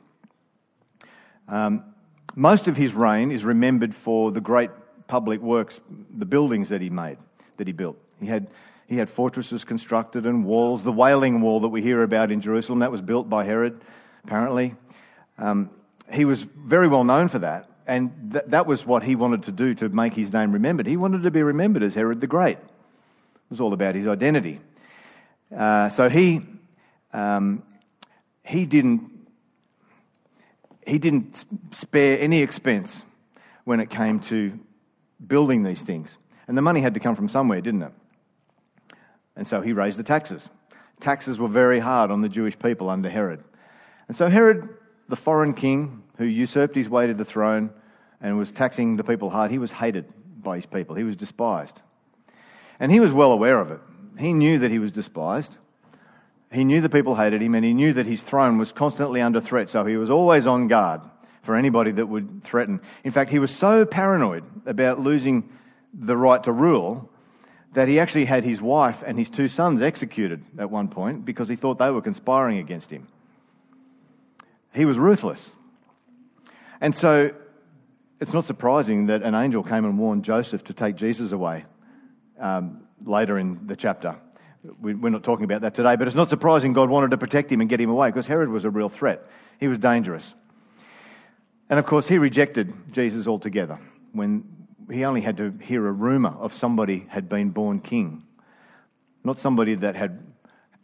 Um, 1.48 1.84
most 2.36 2.68
of 2.68 2.78
his 2.78 2.94
reign 2.94 3.32
is 3.32 3.44
remembered 3.44 3.96
for 3.96 4.32
the 4.32 4.42
great 4.42 4.70
public 5.08 5.42
works, 5.42 5.80
the 6.16 6.26
buildings 6.26 6.70
that 6.70 6.82
he 6.82 6.90
made, 6.90 7.18
that 7.58 7.68
he 7.68 7.74
built. 7.74 7.98
He 8.20 8.28
had, 8.28 8.48
he 8.88 8.98
had 8.98 9.10
fortresses 9.10 9.64
constructed 9.64 10.26
and 10.26 10.46
walls. 10.46 10.84
The 10.84 10.92
Wailing 10.92 11.42
Wall 11.42 11.62
that 11.62 11.70
we 11.70 11.82
hear 11.82 12.04
about 12.04 12.32
in 12.32 12.42
Jerusalem, 12.42 12.80
that 12.80 12.92
was 12.92 13.02
built 13.02 13.30
by 13.30 13.44
Herod, 13.44 13.82
apparently. 14.24 14.76
Um, 15.38 15.70
he 16.12 16.26
was 16.26 16.42
very 16.42 16.88
well 16.88 17.04
known 17.04 17.30
for 17.30 17.40
that. 17.40 17.70
And 17.88 18.32
th- 18.34 18.46
that 18.48 18.68
was 18.68 18.86
what 18.86 19.04
he 19.04 19.16
wanted 19.16 19.44
to 19.44 19.52
do 19.52 19.74
to 19.76 19.90
make 19.90 20.14
his 20.14 20.32
name 20.32 20.52
remembered. 20.52 20.86
He 20.86 20.98
wanted 20.98 21.24
to 21.24 21.32
be 21.32 21.42
remembered 21.42 21.82
as 21.82 21.96
Herod 21.96 22.22
the 22.22 22.28
Great. 22.28 22.58
It 22.58 23.50
was 23.50 23.60
all 23.60 23.74
about 23.74 23.96
his 23.96 24.08
identity. 24.08 24.62
Uh, 25.56 25.90
so 25.90 26.08
he, 26.08 26.42
um, 27.14 27.64
he, 28.44 28.68
didn't, 28.68 29.19
he 30.90 31.00
didn't 31.00 31.46
spare 31.72 32.20
any 32.20 32.42
expense 32.42 33.04
when 33.64 33.80
it 33.80 33.90
came 33.90 34.20
to 34.20 34.60
building 35.26 35.64
these 35.64 35.82
things. 35.82 36.18
And 36.48 36.58
the 36.58 36.62
money 36.62 36.82
had 36.82 36.96
to 36.96 37.00
come 37.00 37.16
from 37.16 37.30
somewhere, 37.30 37.62
didn't 37.62 37.84
it? 37.84 37.92
And 39.36 39.48
so 39.48 39.62
he 39.62 39.74
raised 39.74 40.00
the 40.00 40.04
taxes. 40.04 40.50
Taxes 41.00 41.40
were 41.40 41.48
very 41.48 41.80
hard 41.80 42.12
on 42.12 42.22
the 42.22 42.30
Jewish 42.30 42.58
people 42.58 42.90
under 42.90 43.10
Herod. 43.10 43.44
And 44.08 44.18
so 44.18 44.30
Herod, 44.30 44.68
the 45.08 45.16
foreign 45.16 45.54
king 45.54 46.04
who 46.18 46.26
usurped 46.26 46.76
his 46.76 46.90
way 46.90 47.08
to 47.08 47.14
the 47.14 47.26
throne, 47.26 47.70
and 48.22 48.38
was 48.38 48.52
taxing 48.52 48.98
the 48.98 49.04
people 49.04 49.30
hard, 49.30 49.50
he 49.50 49.58
was 49.58 49.72
hated 49.72 50.12
by 50.42 50.58
his 50.58 50.66
people. 50.66 50.96
He 50.96 51.04
was 51.04 51.16
despised. 51.16 51.82
And 52.80 52.92
he 52.92 53.00
was 53.00 53.12
well 53.12 53.32
aware 53.32 53.60
of 53.60 53.72
it. 53.72 53.80
He 54.18 54.34
knew 54.34 54.60
that 54.60 54.72
he 54.72 54.80
was 54.80 54.92
despised. 54.92 55.58
He 56.52 56.64
knew 56.64 56.82
the 56.82 56.90
people 56.90 57.16
hated 57.16 57.42
him, 57.42 57.54
and 57.54 57.64
he 57.64 57.74
knew 57.74 57.94
that 57.94 58.08
his 58.08 58.22
throne 58.22 58.58
was 58.58 58.72
constantly 58.72 59.22
under 59.22 59.40
threat, 59.40 59.70
so 59.70 59.86
he 59.86 59.98
was 59.98 60.10
always 60.10 60.48
on 60.48 60.68
guard 60.68 61.02
for 61.44 61.56
anybody 61.56 61.92
that 61.92 62.08
would 62.08 62.44
threaten. 62.44 62.82
In 63.04 63.12
fact, 63.12 63.30
he 63.30 63.40
was 63.40 63.52
so 63.52 63.86
paranoid 63.86 64.44
about 64.66 65.00
losing 65.00 65.50
the 65.94 66.18
right 66.18 66.44
to 66.44 66.52
rule 66.52 67.10
that 67.74 67.88
he 67.88 68.00
actually 68.00 68.26
had 68.26 68.44
his 68.44 68.60
wife 68.60 69.04
and 69.06 69.18
his 69.18 69.30
two 69.30 69.48
sons 69.48 69.82
executed 69.82 70.44
at 70.58 70.72
one 70.72 70.88
point 70.88 71.24
because 71.24 71.48
he 71.48 71.56
thought 71.56 71.78
they 71.78 71.92
were 71.92 72.02
conspiring 72.02 72.58
against 72.58 72.90
him. 72.90 73.08
He 74.74 74.86
was 74.86 74.98
ruthless. 74.98 75.52
And 76.82 76.96
so 76.96 77.32
it's 78.20 78.34
not 78.34 78.46
surprising 78.46 79.08
that 79.08 79.22
an 79.24 79.36
angel 79.36 79.64
came 79.64 79.86
and 79.86 80.00
warned 80.00 80.24
Joseph 80.24 80.64
to 80.66 80.74
take 80.74 80.96
Jesus 80.96 81.32
away 81.32 81.66
um, 82.40 82.82
later 83.04 83.38
in 83.38 83.68
the 83.68 83.76
chapter. 83.76 84.16
We, 84.80 84.94
we're 84.94 85.10
not 85.10 85.24
talking 85.24 85.46
about 85.46 85.62
that 85.62 85.74
today, 85.74 85.96
but 85.96 86.08
it's 86.08 86.16
not 86.16 86.30
surprising 86.30 86.74
God 86.74 86.90
wanted 86.90 87.12
to 87.12 87.18
protect 87.18 87.52
him 87.52 87.62
and 87.62 87.70
get 87.70 87.80
him 87.80 87.90
away 87.90 88.10
because 88.10 88.28
Herod 88.28 88.50
was 88.50 88.66
a 88.66 88.70
real 88.70 88.90
threat. 88.90 89.26
He 89.60 89.68
was 89.68 89.78
dangerous. 89.78 90.34
And 91.70 91.80
of 91.80 91.86
course, 91.86 92.08
he 92.08 92.18
rejected 92.18 92.74
Jesus 92.92 93.28
altogether 93.28 93.80
when 94.12 94.44
he 94.92 95.06
only 95.06 95.22
had 95.22 95.38
to 95.38 95.54
hear 95.62 95.88
a 95.88 95.92
rumor 95.92 96.36
of 96.40 96.54
somebody 96.54 97.06
had 97.10 97.30
been 97.30 97.50
born 97.52 97.80
king. 97.80 98.24
Not 99.24 99.40
somebody 99.40 99.76
that 99.76 99.96
had 99.96 100.26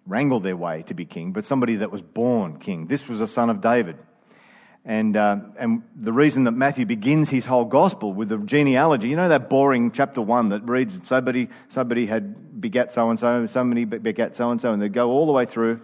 wrangled 0.05 0.43
their 0.43 0.55
way 0.55 0.83
to 0.83 0.93
be 0.93 1.05
king, 1.05 1.31
but 1.31 1.45
somebody 1.45 1.77
that 1.77 1.91
was 1.91 2.01
born 2.01 2.59
king. 2.59 2.87
This 2.87 3.07
was 3.07 3.21
a 3.21 3.27
son 3.27 3.49
of 3.49 3.61
David. 3.61 3.97
And, 4.87 5.17
uh, 5.17 5.37
and 5.57 5.81
the 5.95 6.13
reason 6.13 6.43
that 6.43 6.51
Matthew 6.51 6.85
begins 6.85 7.27
his 7.27 7.43
whole 7.43 7.65
gospel 7.65 8.13
with 8.13 8.29
the 8.29 8.37
genealogy, 8.37 9.09
you 9.09 9.15
know 9.15 9.29
that 9.29 9.49
boring 9.49 9.89
chapter 9.89 10.21
one 10.21 10.49
that 10.49 10.61
reads 10.63 10.99
somebody, 11.07 11.49
somebody 11.69 12.05
had 12.05 12.61
begat 12.61 12.93
so 12.93 13.09
and 13.09 13.19
so, 13.19 13.47
somebody 13.47 13.85
begat 13.85 14.35
so 14.35 14.51
and 14.51 14.61
so, 14.61 14.73
and 14.73 14.81
they 14.81 14.89
go 14.89 15.09
all 15.09 15.25
the 15.25 15.31
way 15.31 15.47
through. 15.47 15.81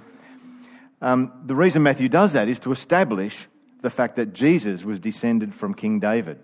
Um, 1.01 1.31
the 1.43 1.55
reason 1.55 1.81
Matthew 1.81 2.09
does 2.09 2.33
that 2.33 2.47
is 2.47 2.59
to 2.59 2.71
establish 2.71 3.47
the 3.81 3.89
fact 3.89 4.17
that 4.17 4.33
Jesus 4.33 4.83
was 4.83 4.99
descended 4.99 5.55
from 5.55 5.73
King 5.73 5.99
David. 5.99 6.39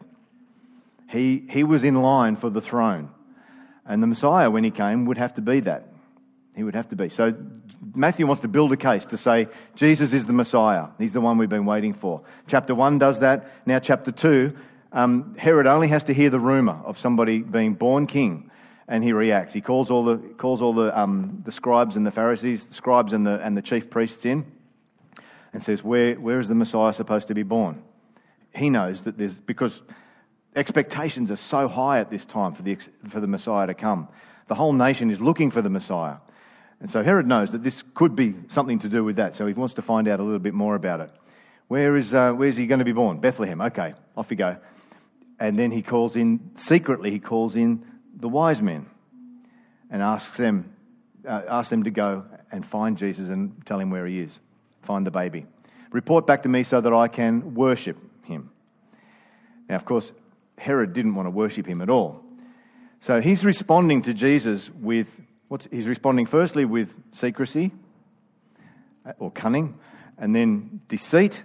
He, 1.10 1.46
he 1.50 1.64
was 1.64 1.84
in 1.84 2.02
line 2.02 2.36
for 2.36 2.50
the 2.50 2.60
throne. 2.60 3.12
And 3.86 4.02
the 4.02 4.08
Messiah, 4.08 4.50
when 4.50 4.64
he 4.64 4.72
came, 4.72 5.06
would 5.06 5.20
have 5.20 5.36
to 5.36 5.42
be 5.42 5.60
that. 5.62 5.88
He 6.56 6.64
would 6.64 6.74
have 6.74 6.90
to 6.90 6.96
be. 6.96 7.10
So 7.10 7.36
Matthew 7.96 8.26
wants 8.26 8.42
to 8.42 8.48
build 8.48 8.72
a 8.72 8.78
case 8.78 9.06
to 9.08 9.18
say 9.18 9.48
Jesus 9.76 10.14
is 10.14 10.26
the 10.26 10.34
Messiah. 10.34 10.88
He's 10.98 11.14
the 11.14 11.22
one 11.22 11.38
we've 11.38 11.50
been 11.50 11.66
waiting 11.66 11.94
for. 11.94 12.22
Chapter 12.48 12.74
1 12.74 13.00
does 13.00 13.20
that. 13.20 13.52
Now, 13.66 13.80
chapter 13.80 14.12
2, 14.12 14.56
um, 14.94 15.36
Herod 15.38 15.68
only 15.68 15.88
has 15.90 16.04
to 16.06 16.14
hear 16.14 16.30
the 16.30 16.40
rumor 16.40 16.80
of 16.86 16.98
somebody 16.98 17.40
being 17.40 17.74
born 17.74 18.08
king 18.08 18.50
and 18.88 19.04
he 19.04 19.12
reacts. 19.12 19.54
He 19.54 19.62
calls 19.62 19.92
all 19.92 20.06
the, 20.06 20.18
calls 20.18 20.62
all 20.62 20.74
the, 20.74 20.98
um, 20.98 21.44
the 21.46 21.52
scribes 21.52 21.98
and 21.98 22.06
the 22.06 22.12
Pharisees, 22.12 22.66
the 22.66 22.74
scribes 22.74 23.14
and 23.14 23.28
the, 23.28 23.40
and 23.42 23.56
the 23.58 23.62
chief 23.62 23.90
priests 23.90 24.26
in 24.26 24.46
and 25.54 25.64
says, 25.64 25.84
where, 25.84 26.16
where 26.16 26.40
is 26.40 26.48
the 26.48 26.56
Messiah 26.56 26.94
supposed 26.94 27.28
to 27.28 27.34
be 27.34 27.44
born? 27.44 27.82
He 28.56 28.70
knows 28.70 29.02
that 29.02 29.18
there's, 29.18 29.36
because 29.36 29.82
expectations 30.56 31.32
are 31.32 31.38
so 31.38 31.68
high 31.68 32.00
at 32.00 32.10
this 32.10 32.26
time 32.26 32.54
for 32.54 32.64
the, 32.64 32.78
for 33.10 33.20
the 33.20 33.28
Messiah 33.28 33.68
to 33.68 33.74
come. 33.74 34.08
The 34.48 34.56
whole 34.56 34.74
nation 34.74 35.12
is 35.12 35.20
looking 35.20 35.52
for 35.52 35.62
the 35.62 35.70
Messiah. 35.70 36.18
And 36.80 36.92
so 36.92 37.04
Herod 37.04 37.26
knows 37.26 37.52
that 37.52 37.64
this 37.64 37.84
could 37.96 38.16
be 38.16 38.36
something 38.50 38.80
to 38.80 38.90
do 38.90 39.04
with 39.04 39.16
that, 39.16 39.36
so 39.36 39.48
he 39.48 39.54
wants 39.54 39.74
to 39.76 39.82
find 39.82 40.08
out 40.08 40.20
a 40.20 40.24
little 40.24 40.40
bit 40.40 40.54
more 40.54 40.76
about 40.76 41.02
it. 41.02 41.10
Where 41.68 41.98
is, 41.98 42.14
uh, 42.14 42.34
where's 42.34 42.56
he 42.56 42.68
going 42.68 42.80
to 42.80 42.86
be 42.86 42.94
born? 42.94 43.20
Bethlehem. 43.20 43.62
Okay, 43.62 43.94
off 44.16 44.30
you 44.30 44.38
go. 44.38 44.58
And 45.40 45.58
then 45.58 45.72
he 45.72 45.82
calls 45.82 46.16
in, 46.16 46.52
secretly, 46.56 47.12
he 47.12 47.20
calls 47.20 47.56
in 47.56 47.86
the 48.16 48.30
wise 48.30 48.62
men 48.62 48.86
and 49.92 50.02
asks 50.02 50.38
them, 50.38 50.74
uh, 51.28 51.42
asks 51.48 51.70
them 51.70 51.84
to 51.84 51.92
go 51.92 52.26
and 52.52 52.66
find 52.66 52.98
Jesus 52.98 53.30
and 53.30 53.66
tell 53.66 53.80
him 53.80 53.90
where 53.90 54.06
he 54.06 54.20
is. 54.20 54.40
Find 54.84 55.06
the 55.06 55.12
baby. 55.12 55.46
Report 55.92 56.26
back 56.26 56.44
to 56.44 56.50
me 56.50 56.64
so 56.64 56.80
that 56.80 56.94
I 56.94 57.08
can 57.08 57.56
worship 57.56 57.98
him. 58.24 58.50
Now, 59.70 59.76
of 59.76 59.86
course, 59.86 60.12
Herod 60.58 60.94
didn't 60.94 61.16
want 61.16 61.28
to 61.28 61.32
worship 61.32 61.66
him 61.66 61.82
at 61.82 61.90
all. 61.90 62.24
So 63.02 63.22
he's 63.22 63.46
responding 63.46 64.02
to 64.04 64.14
Jesus 64.14 64.70
with 64.70 65.08
What's, 65.48 65.68
he's 65.72 65.88
responding 65.88 66.26
firstly 66.26 66.66
with 66.66 66.94
secrecy 67.12 67.72
uh, 69.06 69.14
or 69.20 69.32
cunning, 69.32 69.80
and 70.18 70.36
then 70.36 70.82
deceit, 70.90 71.42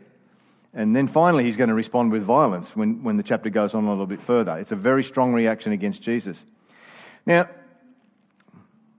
and 0.74 0.96
then 0.96 1.06
finally 1.06 1.44
he's 1.44 1.56
going 1.56 1.68
to 1.68 1.74
respond 1.74 2.10
with 2.10 2.22
violence 2.22 2.74
when, 2.74 3.04
when 3.04 3.16
the 3.16 3.22
chapter 3.22 3.50
goes 3.50 3.74
on 3.74 3.84
a 3.84 3.90
little 3.90 4.06
bit 4.06 4.20
further. 4.20 4.58
It's 4.58 4.72
a 4.72 4.76
very 4.76 5.04
strong 5.04 5.32
reaction 5.32 5.72
against 5.72 6.02
Jesus. 6.02 6.36
Now, 7.26 7.48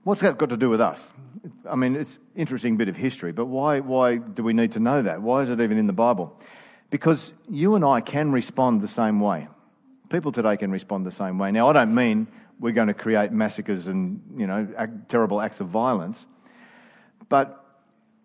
what's 0.04 0.22
that 0.22 0.38
got 0.38 0.48
to 0.50 0.56
do 0.56 0.70
with 0.70 0.80
us? 0.80 1.06
I 1.68 1.74
mean, 1.74 1.96
it's 1.96 2.14
an 2.14 2.20
interesting 2.36 2.76
bit 2.78 2.88
of 2.88 2.96
history, 2.96 3.32
but 3.32 3.46
why, 3.46 3.80
why 3.80 4.16
do 4.16 4.42
we 4.42 4.54
need 4.54 4.72
to 4.72 4.80
know 4.80 5.02
that? 5.02 5.20
Why 5.20 5.42
is 5.42 5.50
it 5.50 5.60
even 5.60 5.76
in 5.76 5.86
the 5.86 5.92
Bible? 5.92 6.34
Because 6.88 7.32
you 7.50 7.74
and 7.74 7.84
I 7.84 8.00
can 8.00 8.32
respond 8.32 8.80
the 8.80 8.88
same 8.88 9.20
way. 9.20 9.48
People 10.08 10.32
today 10.32 10.56
can 10.56 10.70
respond 10.70 11.04
the 11.04 11.10
same 11.10 11.38
way. 11.38 11.50
Now, 11.50 11.68
I 11.68 11.72
don't 11.72 11.94
mean 11.94 12.28
we're 12.58 12.72
going 12.72 12.88
to 12.88 12.94
create 12.94 13.32
massacres 13.32 13.86
and 13.86 14.20
you 14.36 14.46
know 14.46 14.66
terrible 15.08 15.40
acts 15.40 15.60
of 15.60 15.68
violence. 15.68 16.24
But 17.28 17.64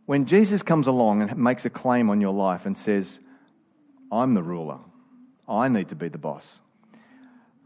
when 0.05 0.25
Jesus 0.25 0.62
comes 0.63 0.88
along 0.88 1.21
and 1.21 1.38
makes 1.38 1.65
a 1.65 1.69
claim 1.69 2.09
on 2.09 2.21
your 2.21 2.33
life 2.33 2.65
and 2.65 2.77
says, 2.77 3.19
"I'm 4.12 4.33
the 4.33 4.43
ruler, 4.43 4.79
I 5.48 5.67
need 5.67 5.89
to 5.89 5.95
be 5.95 6.09
the 6.09 6.17
boss," 6.17 6.59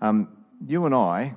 um, 0.02 0.30
you 0.66 0.86
and 0.86 0.96
I, 0.96 1.36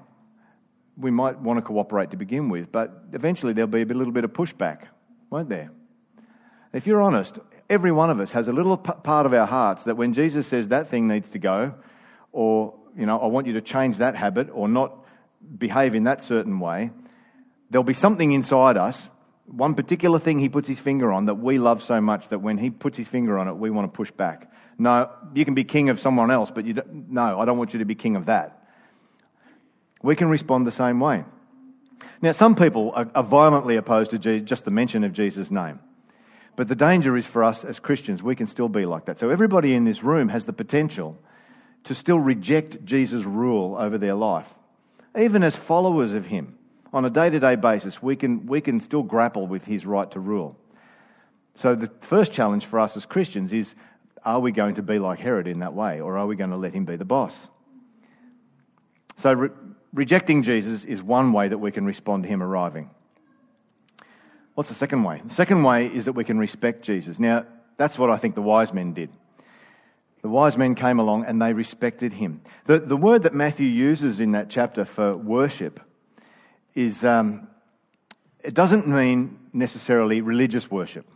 we 0.97 1.11
might 1.11 1.39
want 1.39 1.59
to 1.59 1.63
cooperate 1.63 2.11
to 2.11 2.17
begin 2.17 2.49
with, 2.49 2.73
but 2.73 3.05
eventually 3.13 3.53
there'll 3.53 3.69
be 3.69 3.83
a 3.83 3.87
little 3.87 4.13
bit 4.13 4.25
of 4.25 4.33
pushback, 4.33 4.83
won't 5.31 5.49
there? 5.49 5.71
If 6.73 6.87
you're 6.87 7.03
honest, 7.03 7.39
every 7.69 7.93
one 7.93 8.11
of 8.11 8.21
us 8.21 8.33
has 8.33 8.49
a 8.49 8.53
little 8.53 8.77
part 8.77 9.27
of 9.27 9.33
our 9.33 9.47
hearts 9.47 9.85
that 9.85 9.97
when 9.97 10.13
Jesus 10.13 10.47
says 10.47 10.69
that 10.69 10.89
thing 10.89 11.09
needs 11.09 11.29
to 11.31 11.39
go, 11.39 11.75
or 12.33 12.75
you 12.97 13.07
know, 13.07 13.19
I 13.19 13.27
want 13.27 13.47
you 13.47 13.53
to 13.55 13.61
change 13.61 13.99
that 13.99 14.17
habit, 14.17 14.49
or 14.53 14.69
not 14.69 15.06
behave 15.59 15.95
in 15.95 16.05
that 16.05 16.23
certain 16.23 16.61
way, 16.61 16.91
there'll 17.71 17.85
be 17.85 17.95
something 17.95 18.33
inside 18.33 18.77
us, 18.77 19.09
one 19.47 19.75
particular 19.75 20.19
thing 20.19 20.39
he 20.39 20.49
puts 20.49 20.69
his 20.69 20.81
finger 20.81 21.13
on 21.13 21.27
that 21.27 21.37
we 21.37 21.59
love 21.59 21.83
so 21.83 22.01
much 22.01 22.29
that 22.31 22.41
when 22.41 22.59
he 22.59 22.71
puts 22.71 22.99
his 22.99 23.09
finger 23.09 23.39
on 23.39 23.49
it, 23.49 23.57
we 23.57 23.71
want 23.71 23.93
to 23.93 23.97
push 23.97 24.11
back. 24.11 24.51
No, 24.79 25.11
you 25.35 25.45
can 25.45 25.55
be 25.55 25.65
king 25.65 25.89
of 25.89 26.01
someone 26.01 26.31
else, 26.31 26.51
but 26.51 26.67
you 26.67 26.75
don't, 26.75 27.11
no, 27.11 27.41
I 27.41 27.45
don't 27.45 27.57
want 27.57 27.73
you 27.73 27.79
to 27.79 27.85
be 27.85 27.95
king 27.95 28.17
of 28.17 28.27
that. 28.27 28.67
We 30.03 30.17
can 30.17 30.29
respond 30.29 30.67
the 30.67 30.73
same 30.73 31.01
way. 31.01 31.25
Now, 32.21 32.33
some 32.33 32.55
people 32.55 32.93
are, 32.95 33.23
violently 33.23 33.77
opposed 33.77 34.11
to 34.11 34.19
Jesus, 34.19 34.49
just 34.49 34.65
the 34.65 34.71
mention 34.71 35.05
of 35.05 35.13
Jesus' 35.13 35.51
name. 35.51 35.81
But 36.57 36.69
the 36.69 36.75
danger 36.75 37.17
is 37.17 37.27
for 37.27 37.45
us 37.45 37.65
as 37.65 37.79
Christians, 37.79 38.23
we 38.23 38.35
can 38.35 38.47
still 38.47 38.69
be 38.69 38.87
like 38.87 39.07
that. 39.07 39.19
So 39.19 39.31
everybody 39.31 39.75
in 39.75 39.85
this 39.85 40.03
room 40.03 40.31
has 40.31 40.47
the 40.47 40.53
potential 40.53 41.19
to 41.85 41.95
still 41.95 42.19
reject 42.19 42.85
Jesus' 42.85 43.25
rule 43.25 43.77
over 43.79 43.99
their 43.99 44.15
life. 44.15 44.47
Even 45.17 45.43
as 45.43 45.57
followers 45.57 46.13
of 46.13 46.27
Him, 46.27 46.59
on 46.93 47.05
a 47.05 47.11
day 47.11 47.31
to 47.31 47.41
day 47.41 47.57
basis, 47.57 48.03
we 48.03 48.17
can, 48.17 48.47
we 48.47 48.61
can 48.61 48.81
still 48.81 49.03
grapple 49.03 49.47
with 49.47 49.65
His 49.65 49.87
right 49.87 50.11
to 50.11 50.21
rule. 50.21 50.57
So 51.55 51.75
the 51.75 51.91
first 52.01 52.33
challenge 52.33 52.67
for 52.67 52.79
us 52.79 52.97
as 52.97 53.07
Christians 53.07 53.53
is 53.53 53.75
are 54.27 54.41
we 54.41 54.51
going 54.51 54.75
to 54.75 54.83
be 54.83 54.99
like 54.99 55.21
Herod 55.21 55.47
in 55.47 55.61
that 55.61 55.73
way, 55.73 56.01
or 56.01 56.19
are 56.19 56.27
we 56.27 56.35
going 56.35 56.51
to 56.51 56.57
let 56.57 56.75
him 56.75 56.85
be 56.85 56.97
the 56.97 57.05
boss? 57.05 57.35
So 59.17 59.33
re- 59.33 59.49
rejecting 59.95 60.43
Jesus 60.43 60.85
is 60.85 61.01
one 61.01 61.33
way 61.33 61.47
that 61.49 61.59
we 61.59 61.71
can 61.71 61.87
respond 61.87 62.25
to 62.25 62.29
him 62.29 62.43
arriving. 62.43 62.91
What's 64.55 64.69
the 64.69 64.75
second 64.75 65.05
way? 65.05 65.23
The 65.25 65.35
second 65.35 65.63
way 65.63 65.87
is 65.87 66.07
that 66.07 66.13
we 66.13 66.25
can 66.25 66.39
respect 66.39 66.83
Jesus. 66.83 67.21
Now, 67.21 67.47
that's 67.77 67.99
what 67.99 68.11
I 68.11 68.17
think 68.17 68.35
the 68.35 68.43
wise 68.43 68.73
men 68.73 68.95
did. 68.95 69.11
The 70.27 70.31
wise 70.31 70.59
men 70.59 70.75
came 70.75 70.99
along 70.99 71.27
and 71.27 71.41
they 71.41 71.53
respected 71.53 72.15
him. 72.15 72.41
The, 72.65 72.81
the 72.81 72.97
word 72.97 73.23
that 73.23 73.33
Matthew 73.33 73.69
uses 73.69 74.19
in 74.19 74.33
that 74.33 74.51
chapter 74.51 74.85
for 74.85 75.17
worship 75.17 75.79
is, 76.75 77.05
um, 77.05 77.47
it 78.43 78.53
doesn't 78.53 78.89
mean 78.89 79.39
necessarily 79.53 80.23
religious 80.23 80.69
worship, 80.69 81.07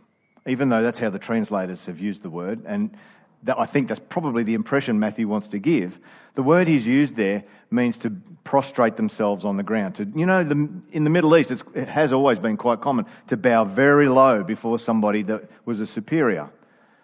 even 0.47 0.69
though 0.69 0.81
that's 0.81 0.97
how 0.97 1.09
the 1.09 1.19
translators 1.19 1.87
have 1.87 1.99
used 1.99 2.23
the 2.23 2.29
word. 2.29 2.63
And 2.65 2.95
that, 3.43 3.59
I 3.59 3.65
think 3.65 3.89
that's 3.89 3.99
probably 3.99 4.43
the 4.43 4.53
impression 4.53 4.97
Matthew 4.97 5.27
wants 5.27 5.49
to 5.49 5.59
give. 5.59 5.99
The 6.35 6.43
word 6.43 6.69
he's 6.69 6.87
used 6.87 7.17
there 7.17 7.43
means 7.69 7.97
to 7.97 8.11
prostrate 8.45 8.95
themselves 8.95 9.43
on 9.43 9.57
the 9.57 9.63
ground. 9.63 9.95
To, 9.95 10.05
you 10.15 10.25
know, 10.25 10.45
the, 10.45 10.69
in 10.93 11.03
the 11.03 11.09
Middle 11.09 11.35
East, 11.35 11.51
it 11.51 11.89
has 11.89 12.13
always 12.13 12.39
been 12.39 12.55
quite 12.55 12.79
common 12.79 13.05
to 13.27 13.35
bow 13.35 13.65
very 13.65 14.07
low 14.07 14.41
before 14.41 14.79
somebody 14.79 15.21
that 15.23 15.49
was 15.65 15.81
a 15.81 15.85
superior, 15.85 16.49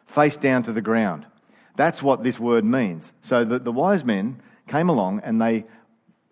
face 0.06 0.38
down 0.38 0.64
to 0.64 0.72
the 0.72 0.82
ground. 0.82 1.26
That's 1.78 2.02
what 2.02 2.24
this 2.24 2.40
word 2.40 2.66
means. 2.66 3.14
So 3.22 3.46
the, 3.46 3.60
the 3.60 3.72
wise 3.72 4.04
men 4.04 4.42
came 4.68 4.90
along 4.90 5.22
and 5.24 5.40
they 5.40 5.64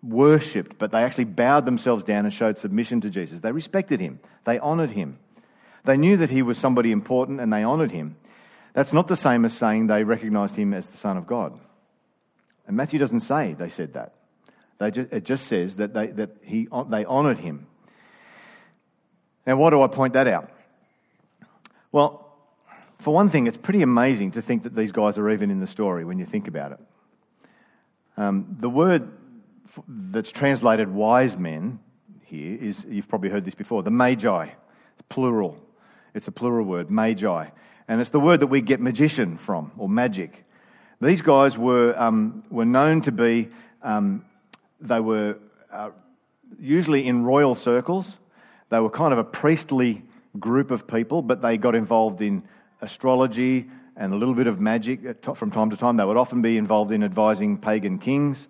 worshipped, 0.02 0.76
but 0.76 0.90
they 0.90 1.02
actually 1.02 1.24
bowed 1.24 1.64
themselves 1.64 2.04
down 2.04 2.24
and 2.24 2.34
showed 2.34 2.58
submission 2.58 3.00
to 3.02 3.10
Jesus. 3.10 3.40
They 3.40 3.52
respected 3.52 4.00
him, 4.00 4.20
they 4.44 4.58
honoured 4.58 4.90
him. 4.90 5.18
They 5.84 5.96
knew 5.96 6.16
that 6.16 6.30
he 6.30 6.42
was 6.42 6.58
somebody 6.58 6.90
important 6.90 7.40
and 7.40 7.52
they 7.52 7.62
honoured 7.62 7.92
him. 7.92 8.16
That's 8.72 8.92
not 8.92 9.06
the 9.06 9.16
same 9.16 9.44
as 9.44 9.54
saying 9.54 9.86
they 9.86 10.02
recognised 10.02 10.56
him 10.56 10.74
as 10.74 10.88
the 10.88 10.96
Son 10.96 11.16
of 11.16 11.28
God. 11.28 11.58
And 12.66 12.76
Matthew 12.76 12.98
doesn't 12.98 13.20
say 13.20 13.54
they 13.54 13.70
said 13.70 13.94
that. 13.94 14.14
They 14.78 14.90
just, 14.90 15.12
it 15.12 15.24
just 15.24 15.46
says 15.46 15.76
that, 15.76 15.94
they, 15.94 16.08
that 16.08 16.36
he, 16.42 16.68
they 16.88 17.04
honoured 17.04 17.38
him. 17.38 17.68
Now, 19.46 19.56
why 19.56 19.70
do 19.70 19.80
I 19.80 19.86
point 19.86 20.14
that 20.14 20.26
out? 20.26 20.50
Well, 21.92 22.25
for 22.98 23.14
one 23.14 23.30
thing, 23.30 23.46
it's 23.46 23.56
pretty 23.56 23.82
amazing 23.82 24.32
to 24.32 24.42
think 24.42 24.62
that 24.64 24.74
these 24.74 24.92
guys 24.92 25.18
are 25.18 25.30
even 25.30 25.50
in 25.50 25.60
the 25.60 25.66
story 25.66 26.04
when 26.04 26.18
you 26.18 26.26
think 26.26 26.48
about 26.48 26.72
it. 26.72 26.80
Um, 28.16 28.56
the 28.58 28.70
word 28.70 29.10
that's 29.88 30.30
translated 30.30 30.88
wise 30.92 31.36
men 31.36 31.80
here 32.24 32.56
is, 32.60 32.84
you've 32.88 33.08
probably 33.08 33.28
heard 33.28 33.44
this 33.44 33.54
before, 33.54 33.82
the 33.82 33.90
magi. 33.90 34.44
It's 34.44 35.02
plural. 35.08 35.56
It's 36.14 36.28
a 36.28 36.32
plural 36.32 36.64
word, 36.64 36.90
magi. 36.90 37.48
And 37.88 38.00
it's 38.00 38.10
the 38.10 38.20
word 38.20 38.40
that 38.40 38.48
we 38.48 38.62
get 38.62 38.80
magician 38.80 39.36
from, 39.36 39.72
or 39.76 39.88
magic. 39.88 40.44
These 41.00 41.22
guys 41.22 41.58
were, 41.58 41.94
um, 41.96 42.42
were 42.50 42.64
known 42.64 43.02
to 43.02 43.12
be, 43.12 43.50
um, 43.82 44.24
they 44.80 44.98
were 44.98 45.36
uh, 45.70 45.90
usually 46.58 47.06
in 47.06 47.24
royal 47.24 47.54
circles. 47.54 48.14
They 48.70 48.80
were 48.80 48.90
kind 48.90 49.12
of 49.12 49.18
a 49.18 49.24
priestly 49.24 50.02
group 50.40 50.70
of 50.70 50.86
people, 50.86 51.22
but 51.22 51.42
they 51.42 51.58
got 51.58 51.74
involved 51.74 52.22
in 52.22 52.42
astrology 52.80 53.66
and 53.96 54.12
a 54.12 54.16
little 54.16 54.34
bit 54.34 54.46
of 54.46 54.60
magic 54.60 55.24
from 55.36 55.50
time 55.50 55.70
to 55.70 55.76
time. 55.76 55.96
They 55.96 56.04
would 56.04 56.16
often 56.16 56.42
be 56.42 56.56
involved 56.56 56.92
in 56.92 57.02
advising 57.02 57.58
pagan 57.58 57.98
kings. 57.98 58.46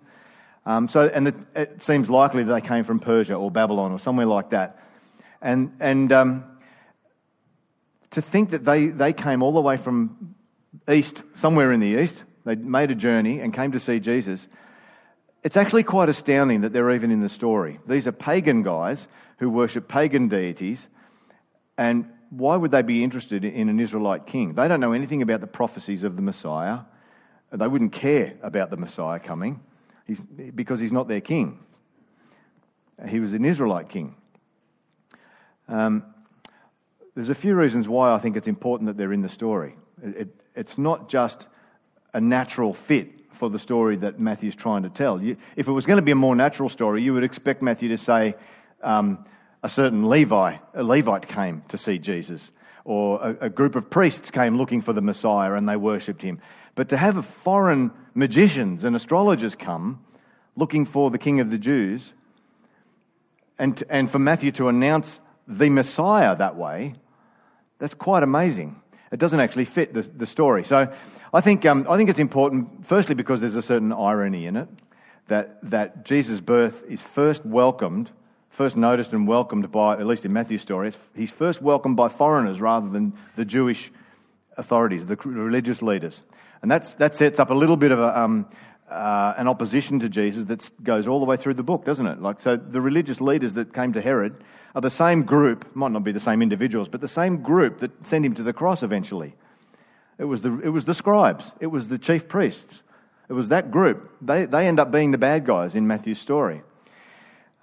Um, 0.65 0.89
so, 0.89 1.07
and 1.07 1.29
it, 1.29 1.35
it, 1.55 1.83
seems 1.83 2.09
likely 2.09 2.43
that 2.43 2.53
they 2.53 2.67
came 2.67 2.83
from 2.83 2.99
Persia 2.99 3.35
or 3.35 3.49
Babylon 3.49 3.93
or 3.93 3.99
somewhere 3.99 4.25
like 4.25 4.49
that. 4.49 4.83
And, 5.41 5.71
and 5.79 6.11
um, 6.11 6.43
to 8.11 8.21
think 8.21 8.49
that 8.49 8.65
they, 8.65 8.87
they 8.87 9.13
came 9.13 9.41
all 9.41 9.53
the 9.53 9.61
way 9.61 9.77
from 9.77 10.35
east, 10.89 11.23
somewhere 11.37 11.71
in 11.71 11.79
the 11.79 12.01
east, 12.01 12.23
they 12.43 12.55
made 12.55 12.91
a 12.91 12.95
journey 12.95 13.39
and 13.39 13.53
came 13.53 13.71
to 13.71 13.79
see 13.79 13.99
Jesus. 13.99 14.45
It's 15.43 15.55
actually 15.55 15.83
quite 15.83 16.09
astounding 16.09 16.61
that 16.61 16.73
they're 16.73 16.91
even 16.91 17.11
in 17.11 17.21
the 17.21 17.29
story. 17.29 17.79
These 17.87 18.07
are 18.07 18.11
pagan 18.11 18.63
guys 18.63 19.07
who 19.37 19.49
worship 19.49 19.87
pagan 19.87 20.27
deities, 20.27 20.87
and 21.77 22.11
why 22.29 22.55
would 22.55 22.71
they 22.71 22.81
be 22.81 23.03
interested 23.03 23.45
in 23.45 23.69
an 23.69 23.79
Israelite 23.79 24.25
king? 24.25 24.53
They 24.53 24.67
don't 24.67 24.79
know 24.79 24.93
anything 24.93 25.21
about 25.21 25.41
the 25.41 25.47
prophecies 25.47 26.03
of 26.03 26.15
the 26.15 26.21
Messiah. 26.21 26.79
They 27.51 27.67
wouldn't 27.67 27.93
care 27.93 28.33
about 28.41 28.69
the 28.69 28.77
Messiah 28.77 29.19
coming 29.19 29.61
he's, 30.05 30.21
because 30.21 30.79
he's 30.79 30.91
not 30.91 31.07
their 31.07 31.21
king. 31.21 31.59
He 33.07 33.19
was 33.19 33.33
an 33.33 33.45
Israelite 33.45 33.89
king. 33.89 34.15
Um, 35.67 36.03
there's 37.15 37.29
a 37.29 37.35
few 37.35 37.55
reasons 37.55 37.87
why 37.87 38.13
I 38.13 38.19
think 38.19 38.37
it's 38.37 38.47
important 38.47 38.87
that 38.87 38.97
they're 38.97 39.13
in 39.13 39.21
the 39.21 39.29
story. 39.29 39.75
It, 40.03 40.17
it, 40.17 40.41
it's 40.55 40.77
not 40.77 41.09
just 41.09 41.47
a 42.13 42.21
natural 42.21 42.73
fit 42.73 43.09
for 43.33 43.49
the 43.49 43.59
story 43.59 43.97
that 43.97 44.19
Matthew's 44.19 44.55
trying 44.55 44.83
to 44.83 44.89
tell. 44.89 45.21
You, 45.21 45.37
if 45.55 45.67
it 45.67 45.71
was 45.71 45.85
going 45.85 45.97
to 45.97 46.03
be 46.03 46.11
a 46.11 46.15
more 46.15 46.35
natural 46.35 46.69
story, 46.69 47.03
you 47.03 47.13
would 47.13 47.23
expect 47.23 47.61
Matthew 47.61 47.89
to 47.89 47.97
say 47.97 48.35
um, 48.81 49.25
a 49.63 49.69
certain 49.69 50.09
Levi, 50.09 50.57
a 50.73 50.83
Levite 50.83 51.27
came 51.27 51.63
to 51.69 51.77
see 51.77 51.97
Jesus, 51.97 52.51
or 52.85 53.21
a, 53.21 53.45
a 53.45 53.49
group 53.49 53.75
of 53.75 53.89
priests 53.89 54.31
came 54.31 54.57
looking 54.57 54.81
for 54.81 54.93
the 54.93 55.01
Messiah 55.01 55.53
and 55.53 55.67
they 55.67 55.75
worshipped 55.75 56.21
him. 56.21 56.39
But 56.75 56.89
to 56.89 56.97
have 56.97 57.25
foreign 57.43 57.91
magicians 58.13 58.83
and 58.83 58.95
astrologers 58.95 59.55
come 59.55 59.99
looking 60.55 60.85
for 60.85 61.11
the 61.11 61.17
King 61.17 61.39
of 61.39 61.49
the 61.49 61.57
Jews, 61.57 62.13
and, 63.59 63.83
and 63.89 64.09
for 64.09 64.19
Matthew 64.19 64.51
to 64.53 64.67
announce 64.67 65.19
the 65.47 65.69
Messiah 65.69 66.35
that 66.35 66.55
way, 66.55 66.95
that's 67.79 67.93
quite 67.93 68.23
amazing. 68.23 68.81
It 69.11 69.19
doesn't 69.19 69.39
actually 69.39 69.65
fit 69.65 69.93
the, 69.93 70.01
the 70.01 70.25
story. 70.25 70.63
So 70.63 70.91
I 71.33 71.41
think, 71.41 71.65
um, 71.65 71.85
I 71.89 71.97
think 71.97 72.09
it's 72.09 72.19
important, 72.19 72.85
firstly, 72.85 73.15
because 73.15 73.41
there's 73.41 73.55
a 73.55 73.61
certain 73.61 73.93
irony 73.93 74.45
in 74.45 74.55
it, 74.55 74.67
that, 75.27 75.59
that 75.69 76.05
Jesus' 76.05 76.39
birth 76.39 76.83
is 76.87 77.01
first 77.01 77.45
welcomed, 77.45 78.11
first 78.57 78.75
noticed 78.75 79.13
and 79.13 79.27
welcomed 79.27 79.71
by, 79.71 79.93
at 79.93 80.07
least 80.07 80.25
in 80.25 80.33
Matthew's 80.33 80.63
story, 80.63 80.91
he's 81.15 81.29
first 81.29 81.61
welcomed 81.61 81.95
by 81.95 82.09
foreigners 82.09 82.59
rather 82.59 82.89
than 82.89 83.13
the 83.35 83.45
Jewish 83.45 83.91
authorities, 84.57 85.05
the 85.05 85.15
religious 85.15 85.83
leaders. 85.83 86.19
And 86.63 86.71
that's, 86.71 86.95
that 86.95 87.15
sets 87.15 87.39
up 87.39 87.51
a 87.51 87.53
little 87.53 87.77
bit 87.77 87.91
of 87.91 87.99
a, 87.99 88.19
um, 88.19 88.47
uh, 88.89 89.35
an 89.37 89.47
opposition 89.47 89.99
to 89.99 90.09
Jesus 90.09 90.45
that 90.45 90.83
goes 90.83 91.05
all 91.05 91.19
the 91.19 91.25
way 91.25 91.37
through 91.37 91.53
the 91.53 91.61
book, 91.61 91.85
doesn't 91.85 92.07
it? 92.07 92.19
Like, 92.19 92.41
so 92.41 92.55
the 92.57 92.81
religious 92.81 93.21
leaders 93.21 93.53
that 93.53 93.75
came 93.75 93.93
to 93.93 94.01
Herod 94.01 94.43
are 94.73 94.81
the 94.81 94.89
same 94.89 95.21
group, 95.21 95.75
might 95.75 95.91
not 95.91 96.03
be 96.03 96.11
the 96.11 96.19
same 96.19 96.41
individuals, 96.41 96.89
but 96.89 96.99
the 96.99 97.07
same 97.07 97.43
group 97.43 97.79
that 97.81 98.07
sent 98.07 98.25
him 98.25 98.33
to 98.33 98.43
the 98.43 98.53
cross 98.53 98.81
eventually. 98.81 99.35
It 100.17 100.25
was 100.25 100.41
the, 100.41 100.59
it 100.61 100.69
was 100.69 100.85
the 100.85 100.95
scribes, 100.95 101.51
it 101.59 101.67
was 101.67 101.89
the 101.89 101.99
chief 101.99 102.27
priests, 102.27 102.81
it 103.29 103.33
was 103.33 103.49
that 103.49 103.69
group. 103.69 104.13
They, 104.19 104.45
they 104.45 104.65
end 104.65 104.79
up 104.79 104.91
being 104.91 105.11
the 105.11 105.19
bad 105.19 105.45
guys 105.45 105.75
in 105.75 105.85
Matthew's 105.85 106.19
story. 106.19 106.63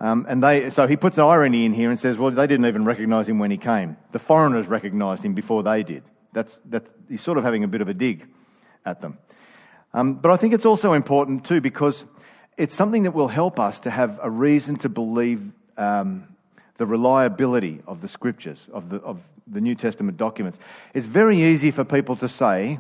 Um, 0.05 0.27
and 0.29 0.43
they, 0.43 0.69
so 0.69 0.87
he 0.87 0.99
puts 0.99 1.19
irony 1.19 1.65
in 1.65 1.73
here 1.73 1.89
and 1.89 1.99
says, 1.99 2.19
well, 2.19 2.31
they 2.31 2.47
didn't 2.47 2.67
even 2.67 2.85
recognize 2.85 3.27
him 3.27 3.39
when 3.39 3.51
he 3.51 3.57
came. 3.57 3.97
The 4.13 4.19
foreigners 4.19 4.67
recognized 4.67 5.25
him 5.25 5.33
before 5.33 5.63
they 5.63 5.83
did. 5.83 6.03
That's, 6.35 6.59
that's, 6.67 6.91
he's 7.09 7.23
sort 7.23 7.39
of 7.39 7.45
having 7.45 7.65
a 7.65 7.69
bit 7.69 7.81
of 7.81 7.89
a 7.89 7.95
dig 7.95 8.27
at 8.85 9.01
them. 9.01 9.17
Um, 9.95 10.17
but 10.17 10.31
I 10.31 10.37
think 10.37 10.53
it's 10.53 10.67
also 10.67 10.93
important 10.93 11.47
too 11.47 11.63
because 11.63 12.05
it's 12.59 12.75
something 12.75 13.05
that 13.05 13.13
will 13.13 13.29
help 13.29 13.59
us 13.59 13.81
to 13.81 13.91
have 13.91 14.21
a 14.23 14.29
reason 14.29 14.77
to 14.81 14.91
believe 14.91 15.41
um, 15.79 16.29
the 16.77 16.85
reliability 16.85 17.81
of 17.87 18.03
the 18.03 18.09
scriptures, 18.09 18.61
of 18.75 18.91
the, 18.91 18.97
of 18.97 19.21
the 19.47 19.63
New 19.63 19.75
Testament 19.75 20.19
documents. 20.19 20.59
It's 20.93 21.07
very 21.07 21.43
easy 21.43 21.71
for 21.71 21.83
people 21.83 22.17
to 22.17 22.29
say, 22.29 22.79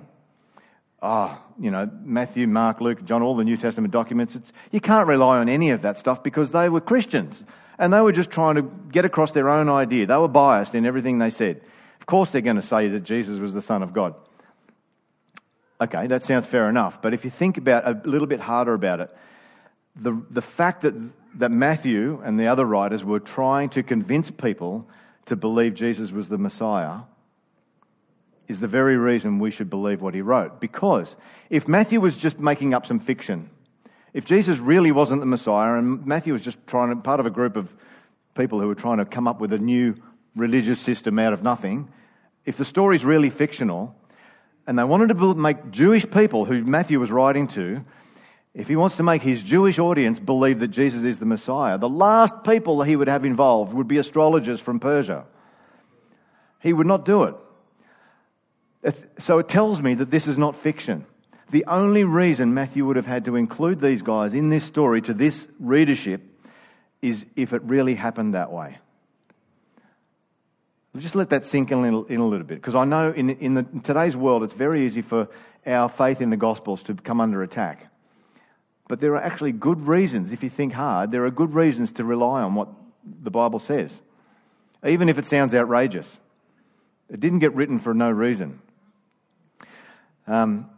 oh, 1.04 1.38
you 1.60 1.70
know, 1.70 1.88
Matthew, 2.02 2.48
Mark, 2.48 2.80
Luke, 2.80 3.04
John, 3.04 3.22
all 3.22 3.36
the 3.36 3.44
New 3.44 3.56
Testament 3.56 3.92
documents, 3.92 4.36
you 4.72 4.80
can't 4.80 5.06
rely 5.06 5.38
on 5.38 5.48
any 5.48 5.70
of 5.70 5.82
that 5.82 5.98
stuff 5.98 6.22
because 6.22 6.50
they 6.50 6.68
were 6.68 6.80
Christians 6.80 7.44
and 7.78 7.92
they 7.92 8.00
were 8.00 8.12
just 8.12 8.30
trying 8.30 8.56
to 8.56 8.62
get 8.62 9.04
across 9.04 9.32
their 9.32 9.48
own 9.48 9.68
idea. 9.68 10.06
They 10.06 10.16
were 10.16 10.28
biased 10.28 10.74
in 10.74 10.86
everything 10.86 11.18
they 11.18 11.30
said. 11.30 11.60
Of 12.00 12.06
course, 12.06 12.30
they're 12.30 12.40
going 12.40 12.56
to 12.56 12.62
say 12.62 12.88
that 12.88 13.04
Jesus 13.04 13.38
was 13.38 13.52
the 13.52 13.62
Son 13.62 13.82
of 13.82 13.92
God. 13.92 14.14
Okay, 15.80 16.06
that 16.06 16.22
sounds 16.22 16.46
fair 16.46 16.68
enough. 16.68 17.02
But 17.02 17.14
if 17.14 17.24
you 17.24 17.30
think 17.30 17.58
about 17.58 17.86
a 17.86 18.08
little 18.08 18.26
bit 18.26 18.40
harder 18.40 18.74
about 18.74 19.00
it, 19.00 19.16
the, 19.96 20.20
the 20.30 20.42
fact 20.42 20.82
that, 20.82 20.94
that 21.36 21.50
Matthew 21.50 22.20
and 22.24 22.40
the 22.40 22.46
other 22.46 22.64
writers 22.64 23.04
were 23.04 23.20
trying 23.20 23.68
to 23.70 23.82
convince 23.82 24.30
people 24.30 24.88
to 25.26 25.36
believe 25.36 25.74
Jesus 25.74 26.12
was 26.12 26.28
the 26.28 26.38
Messiah 26.38 27.00
is 28.48 28.61
the 28.61 28.68
very 28.68 28.96
reason 28.96 29.38
we 29.38 29.50
should 29.50 29.70
believe 29.70 30.02
what 30.02 30.14
he 30.14 30.20
wrote. 30.20 30.61
Because 30.61 31.16
if 31.50 31.66
Matthew 31.66 32.00
was 32.00 32.16
just 32.16 32.38
making 32.38 32.74
up 32.74 32.87
some 32.87 33.00
fiction, 33.00 33.50
if 34.12 34.24
Jesus 34.24 34.59
really 34.59 34.92
wasn't 34.92 35.20
the 35.20 35.26
Messiah 35.26 35.74
and 35.74 36.07
Matthew 36.07 36.33
was 36.33 36.42
just 36.42 36.59
trying 36.66 36.90
to, 36.90 36.96
part 36.96 37.20
of 37.20 37.26
a 37.26 37.30
group 37.30 37.57
of 37.57 37.74
people 38.35 38.61
who 38.61 38.68
were 38.68 38.74
trying 38.74 38.98
to 38.98 39.04
come 39.04 39.26
up 39.26 39.40
with 39.40 39.52
a 39.52 39.59
new 39.59 39.94
religious 40.37 40.80
system 40.80 41.18
out 41.18 41.33
of 41.33 41.42
nothing, 41.42 41.88
if 42.44 42.57
the 42.57 42.64
story's 42.64 43.04
really 43.04 43.30
fictional, 43.30 43.94
and 44.66 44.78
they 44.78 44.85
wanted 44.85 45.09
to 45.09 45.35
make 45.35 45.70
Jewish 45.70 46.09
people 46.09 46.44
who 46.44 46.62
Matthew 46.64 47.00
was 47.00 47.11
writing 47.11 47.48
to, 47.48 47.85
if 48.54 48.68
he 48.68 48.76
wants 48.76 48.96
to 48.96 49.02
make 49.02 49.22
his 49.22 49.42
Jewish 49.42 49.78
audience 49.78 50.20
believe 50.20 50.61
that 50.61 50.68
Jesus 50.68 51.02
is 51.02 51.18
the 51.18 51.26
Messiah, 51.26 51.76
the 51.76 51.88
last 51.88 52.44
people 52.44 52.83
he 52.83 52.94
would 52.94 53.09
have 53.09 53.24
involved 53.24 53.72
would 53.72 53.88
be 53.88 53.98
astrologers 53.98 54.61
from 54.61 54.78
Persia. 54.78 55.24
He 56.61 56.72
would 56.72 56.87
not 56.87 57.04
do 57.04 57.24
it. 57.24 57.35
So 59.18 59.38
it 59.38 59.49
tells 59.49 59.81
me 59.81 59.94
that 59.94 60.11
this 60.11 60.27
is 60.27 60.37
not 60.37 60.57
fiction. 60.57 61.07
The 61.51 61.64
only 61.66 62.05
reason 62.05 62.53
Matthew 62.55 62.85
would 62.87 62.97
have 62.97 63.07
had 63.07 63.25
to 63.27 63.37
include 63.37 63.81
these 63.81 64.03
guys 64.03 64.35
in 64.35 64.49
this 64.49 64.64
story 64.64 65.01
to 65.03 65.14
this 65.14 65.47
readership 65.59 66.23
is 67.01 67.25
if 67.37 67.53
it 67.53 67.62
really 67.62 67.94
happened 67.94 68.35
that 68.35 68.51
way. 68.51 68.79
Just 70.97 71.14
let 71.14 71.31
that 71.31 71.44
sink 71.47 71.73
in 71.73 71.79
a 71.79 71.83
little, 71.83 72.05
in 72.05 72.20
a 72.20 72.27
little 72.27 72.47
bit, 72.47 72.57
because 72.57 72.75
I 72.75 72.85
know 72.85 73.11
in, 73.11 73.31
in, 73.31 73.55
the, 73.55 73.66
in 73.73 73.81
today's 73.81 74.16
world 74.16 74.42
it's 74.44 74.55
very 74.55 74.87
easy 74.87 75.03
for 75.03 75.29
our 75.66 75.88
faith 75.88 76.20
in 76.20 76.31
the 76.31 76.37
Gospels 76.37 76.83
to 76.85 76.94
come 76.94 77.20
under 77.20 77.42
attack. 77.42 77.90
But 78.87 79.01
there 79.01 79.12
are 79.14 79.23
actually 79.23 79.53
good 79.53 79.87
reasons, 79.87 80.33
if 80.33 80.42
you 80.42 80.51
think 80.51 80.73
hard, 80.73 81.11
there 81.11 81.25
are 81.25 81.31
good 81.31 81.53
reasons 81.53 81.90
to 81.92 82.05
rely 82.05 82.42
on 82.42 82.55
what 82.55 82.68
the 83.23 83.31
Bible 83.31 83.59
says, 83.59 83.92
even 84.87 85.09
if 85.09 85.18
it 85.18 85.27
sounds 85.27 85.55
outrageous. 85.55 86.16
It 87.11 87.18
didn't 87.20 87.40
get 87.40 87.55
written 87.55 87.79
for 87.79 87.92
no 87.92 88.11
reason. 88.11 88.61
Um, 90.26 90.70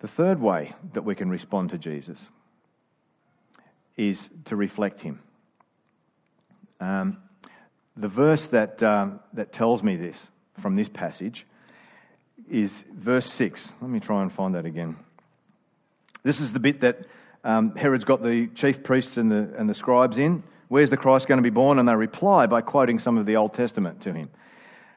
the 0.00 0.08
third 0.08 0.40
way 0.40 0.74
that 0.92 1.02
we 1.02 1.14
can 1.14 1.28
respond 1.28 1.70
to 1.70 1.78
Jesus 1.78 2.18
is 3.96 4.28
to 4.44 4.56
reflect 4.56 5.00
him. 5.00 5.20
Um, 6.80 7.18
the 7.96 8.08
verse 8.08 8.46
that, 8.48 8.82
um, 8.82 9.20
that 9.32 9.52
tells 9.52 9.82
me 9.82 9.96
this 9.96 10.28
from 10.60 10.74
this 10.74 10.88
passage 10.88 11.46
is 12.48 12.84
verse 12.92 13.30
6. 13.32 13.72
Let 13.80 13.90
me 13.90 14.00
try 14.00 14.22
and 14.22 14.32
find 14.32 14.54
that 14.54 14.66
again. 14.66 14.96
This 16.22 16.40
is 16.40 16.52
the 16.52 16.60
bit 16.60 16.80
that 16.80 17.06
um, 17.44 17.74
Herod's 17.74 18.04
got 18.04 18.22
the 18.22 18.46
chief 18.48 18.82
priests 18.82 19.16
and 19.16 19.30
the, 19.30 19.52
and 19.56 19.68
the 19.68 19.74
scribes 19.74 20.16
in. 20.16 20.42
Where's 20.72 20.88
the 20.88 20.96
Christ 20.96 21.28
going 21.28 21.36
to 21.36 21.42
be 21.42 21.50
born? 21.50 21.78
And 21.78 21.86
they 21.86 21.94
reply 21.94 22.46
by 22.46 22.62
quoting 22.62 22.98
some 22.98 23.18
of 23.18 23.26
the 23.26 23.36
Old 23.36 23.52
Testament 23.52 24.00
to 24.04 24.12
him. 24.14 24.30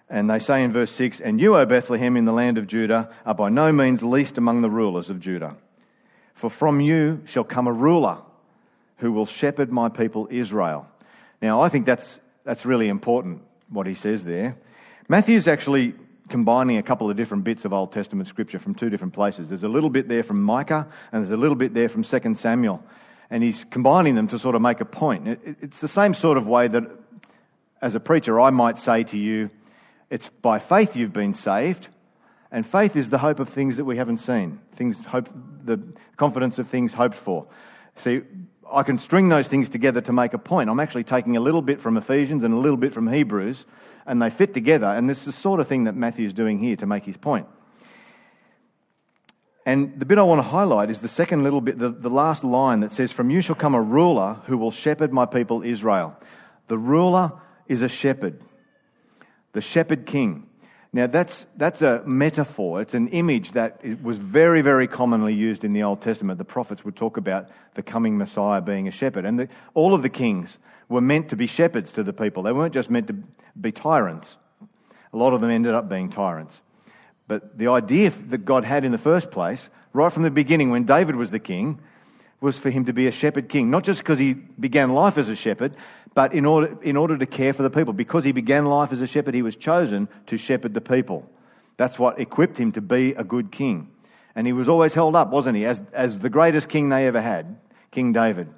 And 0.09 0.29
they 0.29 0.39
say 0.39 0.63
in 0.63 0.71
verse 0.71 0.89
6 0.93 1.19
And 1.19 1.41
you, 1.41 1.57
O 1.57 1.65
Bethlehem, 1.65 2.15
in 2.15 2.23
the 2.23 2.31
land 2.31 2.57
of 2.57 2.65
Judah, 2.65 3.09
are 3.25 3.35
by 3.35 3.49
no 3.49 3.73
means 3.73 4.01
least 4.01 4.37
among 4.37 4.61
the 4.61 4.69
rulers 4.69 5.09
of 5.09 5.19
Judah. 5.19 5.57
For 6.33 6.49
from 6.49 6.79
you 6.79 7.23
shall 7.25 7.43
come 7.43 7.67
a 7.67 7.73
ruler 7.73 8.19
who 8.99 9.11
will 9.11 9.25
shepherd 9.25 9.69
my 9.69 9.89
people 9.89 10.29
Israel. 10.31 10.87
Now, 11.41 11.59
I 11.59 11.67
think 11.67 11.85
that's, 11.85 12.19
that's 12.45 12.65
really 12.65 12.87
important, 12.87 13.41
what 13.67 13.85
he 13.85 13.95
says 13.95 14.23
there. 14.23 14.55
Matthew's 15.09 15.45
actually 15.45 15.93
combining 16.29 16.77
a 16.77 16.83
couple 16.83 17.09
of 17.09 17.17
different 17.17 17.43
bits 17.43 17.65
of 17.65 17.73
Old 17.73 17.91
Testament 17.91 18.29
scripture 18.29 18.59
from 18.59 18.75
two 18.75 18.89
different 18.89 19.13
places. 19.13 19.49
There's 19.49 19.63
a 19.63 19.67
little 19.67 19.89
bit 19.89 20.07
there 20.07 20.23
from 20.23 20.41
Micah, 20.41 20.87
and 21.11 21.21
there's 21.21 21.33
a 21.33 21.37
little 21.37 21.57
bit 21.57 21.73
there 21.73 21.89
from 21.89 22.03
2 22.03 22.35
Samuel. 22.35 22.81
And 23.29 23.43
he's 23.43 23.65
combining 23.65 24.15
them 24.15 24.27
to 24.29 24.39
sort 24.39 24.55
of 24.55 24.61
make 24.61 24.81
a 24.81 24.85
point. 24.85 25.39
It's 25.61 25.79
the 25.79 25.87
same 25.87 26.13
sort 26.13 26.37
of 26.37 26.47
way 26.47 26.67
that, 26.67 26.83
as 27.81 27.95
a 27.95 27.99
preacher, 27.99 28.39
I 28.39 28.51
might 28.51 28.77
say 28.77 29.03
to 29.05 29.17
you, 29.17 29.49
it's 30.09 30.29
by 30.41 30.59
faith 30.59 30.95
you've 30.95 31.13
been 31.13 31.33
saved, 31.33 31.87
and 32.51 32.65
faith 32.65 32.95
is 32.95 33.09
the 33.09 33.17
hope 33.17 33.39
of 33.39 33.49
things 33.49 33.77
that 33.77 33.85
we 33.85 33.97
haven't 33.97 34.19
seen, 34.19 34.59
things 34.75 34.99
hope, 35.05 35.29
the 35.63 35.79
confidence 36.15 36.59
of 36.59 36.67
things 36.67 36.93
hoped 36.93 37.17
for. 37.17 37.47
See, 37.97 38.21
I 38.71 38.83
can 38.83 38.99
string 38.99 39.29
those 39.29 39.47
things 39.47 39.69
together 39.69 40.01
to 40.01 40.13
make 40.13 40.33
a 40.33 40.37
point. 40.37 40.69
I'm 40.69 40.79
actually 40.79 41.03
taking 41.03 41.37
a 41.37 41.39
little 41.39 41.61
bit 41.61 41.81
from 41.81 41.97
Ephesians 41.97 42.43
and 42.43 42.53
a 42.53 42.57
little 42.57 42.77
bit 42.77 42.93
from 42.93 43.11
Hebrews 43.11 43.65
and 44.05 44.21
they 44.21 44.29
fit 44.29 44.53
together. 44.53 44.87
And 44.87 45.09
this 45.09 45.19
is 45.19 45.25
the 45.25 45.31
sort 45.31 45.59
of 45.59 45.67
thing 45.67 45.85
that 45.85 45.95
Matthew's 45.95 46.33
doing 46.33 46.59
here 46.59 46.75
to 46.77 46.85
make 46.85 47.03
his 47.03 47.17
point. 47.17 47.47
And 49.65 49.99
the 49.99 50.05
bit 50.05 50.19
I 50.19 50.23
want 50.23 50.39
to 50.39 50.43
highlight 50.43 50.91
is 50.91 51.01
the 51.01 51.07
second 51.07 51.43
little 51.43 51.59
bit, 51.59 51.79
the, 51.79 51.89
the 51.89 52.09
last 52.09 52.43
line 52.43 52.81
that 52.81 52.91
says, 52.91 53.11
From 53.11 53.31
you 53.31 53.41
shall 53.41 53.55
come 53.55 53.73
a 53.73 53.81
ruler 53.81 54.39
who 54.45 54.57
will 54.57 54.71
shepherd 54.71 55.11
my 55.11 55.25
people 55.25 55.63
Israel. 55.63 56.15
The 56.67 56.77
ruler 56.77 57.31
is 57.67 57.81
a 57.81 57.89
shepherd, 57.89 58.39
the 59.53 59.61
shepherd 59.61 60.05
king. 60.05 60.47
Now, 60.93 61.07
that's, 61.07 61.45
that's 61.57 61.81
a 61.81 62.03
metaphor. 62.05 62.81
It's 62.81 62.93
an 62.93 63.09
image 63.09 63.51
that 63.51 63.83
was 64.01 64.17
very, 64.17 64.61
very 64.61 64.87
commonly 64.87 65.33
used 65.33 65.65
in 65.65 65.73
the 65.73 65.83
Old 65.83 66.01
Testament. 66.01 66.37
The 66.37 66.45
prophets 66.45 66.85
would 66.85 66.95
talk 66.95 67.17
about 67.17 67.49
the 67.73 67.83
coming 67.83 68.17
Messiah 68.17 68.61
being 68.61 68.87
a 68.87 68.91
shepherd. 68.91 69.25
And 69.25 69.37
the, 69.37 69.49
all 69.73 69.93
of 69.93 70.03
the 70.03 70.09
kings 70.09 70.57
were 70.87 71.01
meant 71.01 71.29
to 71.29 71.35
be 71.35 71.47
shepherds 71.47 71.91
to 71.93 72.03
the 72.03 72.13
people, 72.13 72.43
they 72.43 72.53
weren't 72.53 72.73
just 72.73 72.89
meant 72.89 73.07
to 73.07 73.15
be 73.59 73.71
tyrants. 73.71 74.37
A 75.11 75.17
lot 75.17 75.33
of 75.33 75.41
them 75.41 75.49
ended 75.49 75.73
up 75.73 75.89
being 75.89 76.09
tyrants. 76.09 76.61
But 77.27 77.57
the 77.57 77.67
idea 77.67 78.11
that 78.29 78.45
God 78.45 78.63
had 78.63 78.85
in 78.85 78.91
the 78.91 78.97
first 78.97 79.31
place, 79.31 79.69
right 79.93 80.11
from 80.11 80.23
the 80.23 80.31
beginning 80.31 80.69
when 80.69 80.83
David 80.83 81.15
was 81.15 81.31
the 81.31 81.39
king, 81.39 81.79
was 82.41 82.57
for 82.57 82.69
him 82.69 82.85
to 82.85 82.93
be 82.93 83.07
a 83.07 83.11
shepherd 83.11 83.49
king. 83.49 83.71
Not 83.71 83.83
just 83.83 83.99
because 84.01 84.19
he 84.19 84.33
began 84.33 84.93
life 84.93 85.17
as 85.17 85.29
a 85.29 85.35
shepherd, 85.35 85.75
but 86.13 86.33
in 86.33 86.45
order, 86.45 86.77
in 86.81 86.97
order 86.97 87.17
to 87.17 87.25
care 87.25 87.53
for 87.53 87.63
the 87.63 87.69
people. 87.69 87.93
Because 87.93 88.23
he 88.23 88.31
began 88.31 88.65
life 88.65 88.91
as 88.91 89.01
a 89.01 89.07
shepherd, 89.07 89.33
he 89.33 89.41
was 89.41 89.55
chosen 89.55 90.07
to 90.27 90.37
shepherd 90.37 90.73
the 90.73 90.81
people. 90.81 91.29
That's 91.77 91.97
what 91.97 92.19
equipped 92.19 92.57
him 92.57 92.71
to 92.73 92.81
be 92.81 93.13
a 93.13 93.23
good 93.23 93.51
king. 93.51 93.89
And 94.35 94.45
he 94.45 94.53
was 94.53 94.67
always 94.67 94.93
held 94.93 95.15
up, 95.15 95.31
wasn't 95.31 95.57
he, 95.57 95.65
as, 95.65 95.81
as 95.93 96.19
the 96.19 96.29
greatest 96.29 96.69
king 96.69 96.89
they 96.89 97.07
ever 97.07 97.21
had, 97.21 97.57
King 97.91 98.13
David. 98.13 98.49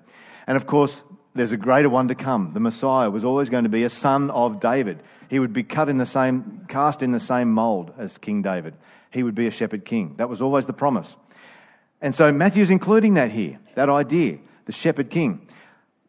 And 0.47 0.57
of 0.57 0.65
course, 0.65 1.01
there's 1.37 1.51
a 1.51 1.57
greater 1.57 1.89
one 1.89 2.09
to 2.09 2.15
come. 2.15 2.51
The 2.53 2.59
Messiah 2.59 3.09
was 3.09 3.23
always 3.23 3.49
going 3.49 3.63
to 3.63 3.69
be 3.69 3.83
a 3.83 3.89
son 3.89 4.29
of 4.31 4.59
David. 4.59 5.01
He 5.29 5.39
would 5.39 5.53
be 5.53 5.63
cut 5.63 5.89
in 5.89 5.97
the 5.97 6.05
same, 6.05 6.65
cast 6.67 7.01
in 7.01 7.11
the 7.11 7.19
same 7.19 7.51
mold 7.51 7.93
as 7.97 8.17
King 8.17 8.41
David. 8.41 8.73
He 9.11 9.23
would 9.23 9.35
be 9.35 9.47
a 9.47 9.51
shepherd 9.51 9.85
king. 9.85 10.15
That 10.17 10.29
was 10.29 10.41
always 10.41 10.65
the 10.65 10.73
promise. 10.73 11.15
And 12.01 12.15
so 12.15 12.31
Matthew's 12.31 12.69
including 12.69 13.15
that 13.15 13.31
here, 13.31 13.59
that 13.75 13.89
idea, 13.89 14.39
the 14.65 14.71
shepherd 14.71 15.09
king. 15.09 15.47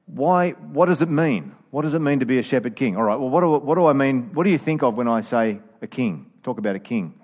Why, 0.07 0.51
what 0.51 0.87
does 0.87 1.03
it 1.03 1.09
mean? 1.09 1.55
What 1.71 1.83
does 1.83 1.95
it 1.95 2.01
mean 2.01 2.21
to 2.21 2.27
be 2.27 2.39
a 2.39 2.43
shepherd 2.43 2.77
king? 2.77 2.97
All 2.97 3.03
right, 3.03 3.17
well, 3.17 3.31
what 3.31 3.41
do, 3.41 3.51
what 3.51 3.75
do 3.75 3.87
I 3.87 3.93
mean? 3.93 4.31
What 4.35 4.45
do 4.45 4.51
you 4.51 4.59
think 4.59 4.83
of 4.83 4.95
when 4.95 5.09
I 5.09 5.21
say 5.21 5.61
a 5.83 5.87
king? 5.87 6.31
Talk 6.43 6.59
about 6.59 6.77
a 6.77 6.81
king. 6.81 7.15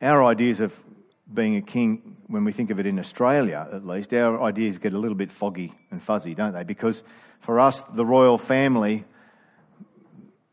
Our 0.00 0.24
ideas 0.24 0.60
of 0.60 0.72
being 1.32 1.56
a 1.56 1.62
king, 1.62 2.16
when 2.28 2.44
we 2.44 2.52
think 2.52 2.70
of 2.70 2.78
it 2.78 2.86
in 2.86 2.98
Australia 2.98 3.68
at 3.72 3.86
least, 3.86 4.12
our 4.12 4.42
ideas 4.42 4.78
get 4.78 4.92
a 4.92 4.98
little 4.98 5.16
bit 5.16 5.32
foggy 5.32 5.72
and 5.90 6.02
fuzzy, 6.02 6.34
don't 6.34 6.52
they? 6.52 6.64
Because 6.64 7.02
for 7.40 7.60
us, 7.60 7.82
the 7.94 8.06
royal 8.06 8.38
family, 8.38 9.04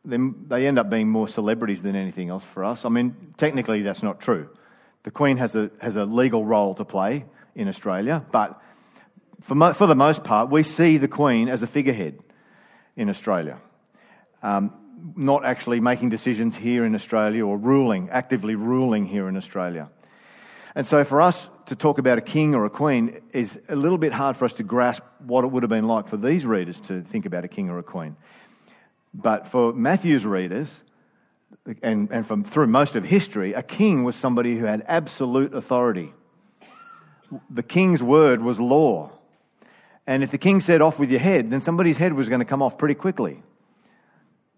they 0.06 0.68
end 0.68 0.80
up 0.80 0.90
being 0.90 1.08
more 1.10 1.28
celebrities 1.28 1.82
than 1.82 1.96
anything 1.96 2.30
else 2.30 2.44
for 2.44 2.64
us. 2.64 2.86
I 2.86 2.90
mean, 2.90 3.16
technically, 3.38 3.84
that's 3.84 4.04
not 4.04 4.20
true. 4.20 4.50
The 5.04 5.12
Queen 5.12 5.38
has 5.38 5.56
a, 5.56 5.70
has 5.80 5.96
a 5.96 6.06
legal 6.06 6.46
role 6.46 6.76
to 6.76 6.86
play 6.86 7.26
in 7.56 7.68
Australia, 7.68 8.26
but 8.32 8.60
for, 9.42 9.56
mo- 9.56 9.74
for 9.74 9.88
the 9.88 9.96
most 9.96 10.24
part, 10.24 10.50
we 10.50 10.64
see 10.64 10.98
the 10.98 11.08
Queen 11.08 11.50
as 11.50 11.62
a 11.62 11.68
figurehead 11.68 12.20
in 12.96 13.10
Australia. 13.10 13.60
Um, 14.42 14.74
not 15.16 15.46
actually 15.46 15.82
making 15.82 16.10
decisions 16.10 16.56
here 16.56 16.86
in 16.86 16.96
Australia 16.96 17.46
or 17.46 17.58
ruling, 17.58 18.10
actively 18.10 18.56
ruling 18.56 19.06
here 19.06 19.28
in 19.28 19.36
Australia. 19.36 19.90
And 20.76 20.88
so 20.88 21.04
for 21.04 21.22
us 21.22 21.48
to 21.68 21.76
talk 21.76 21.98
about 21.98 22.18
a 22.18 22.22
king 22.22 22.56
or 22.56 22.66
a 22.66 22.70
queen 22.70 23.22
is 23.32 23.60
a 23.70 23.76
little 23.76 23.98
bit 23.98 24.12
hard 24.12 24.38
for 24.38 24.46
us 24.46 24.54
to 24.54 24.64
grasp 24.64 25.04
what 25.20 25.44
it 25.44 25.48
would 25.48 25.64
have 25.64 25.70
been 25.70 25.88
like 25.88 26.08
for 26.08 26.18
these 26.18 26.46
readers 26.46 26.80
to 26.82 27.02
think 27.04 27.26
about 27.26 27.46
a 27.46 27.48
king 27.48 27.70
or 27.70 27.78
a 27.78 27.84
queen. 27.84 28.16
But 29.14 29.48
for 29.48 29.72
Matthew's 29.74 30.26
readers, 30.26 30.74
and, 31.82 32.10
and 32.12 32.26
from, 32.26 32.44
through 32.44 32.68
most 32.68 32.96
of 32.96 33.04
history, 33.04 33.54
a 33.54 33.62
king 33.62 34.04
was 34.04 34.16
somebody 34.16 34.58
who 34.58 34.66
had 34.66 34.84
absolute 34.88 35.54
authority. 35.54 36.14
The 37.50 37.64
king's 37.64 38.02
word 38.02 38.42
was 38.42 38.60
law. 38.60 39.12
And 40.06 40.24
if 40.24 40.32
the 40.32 40.38
king 40.38 40.60
said 40.62 40.82
off 40.82 41.00
with 41.00 41.10
your 41.10 41.20
head, 41.20 41.52
then 41.52 41.62
somebody's 41.62 41.98
head 41.98 42.14
was 42.14 42.28
going 42.28 42.40
to 42.40 42.46
come 42.46 42.62
off 42.62 42.78
pretty 42.78 42.96
quickly. 42.96 43.42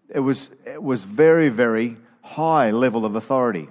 It 0.08 0.20
was, 0.20 0.50
it 0.64 0.82
was 0.82 1.04
very, 1.04 1.48
very 1.48 1.96
high 2.22 2.70
level 2.70 3.04
of 3.04 3.14
authority. 3.14 3.68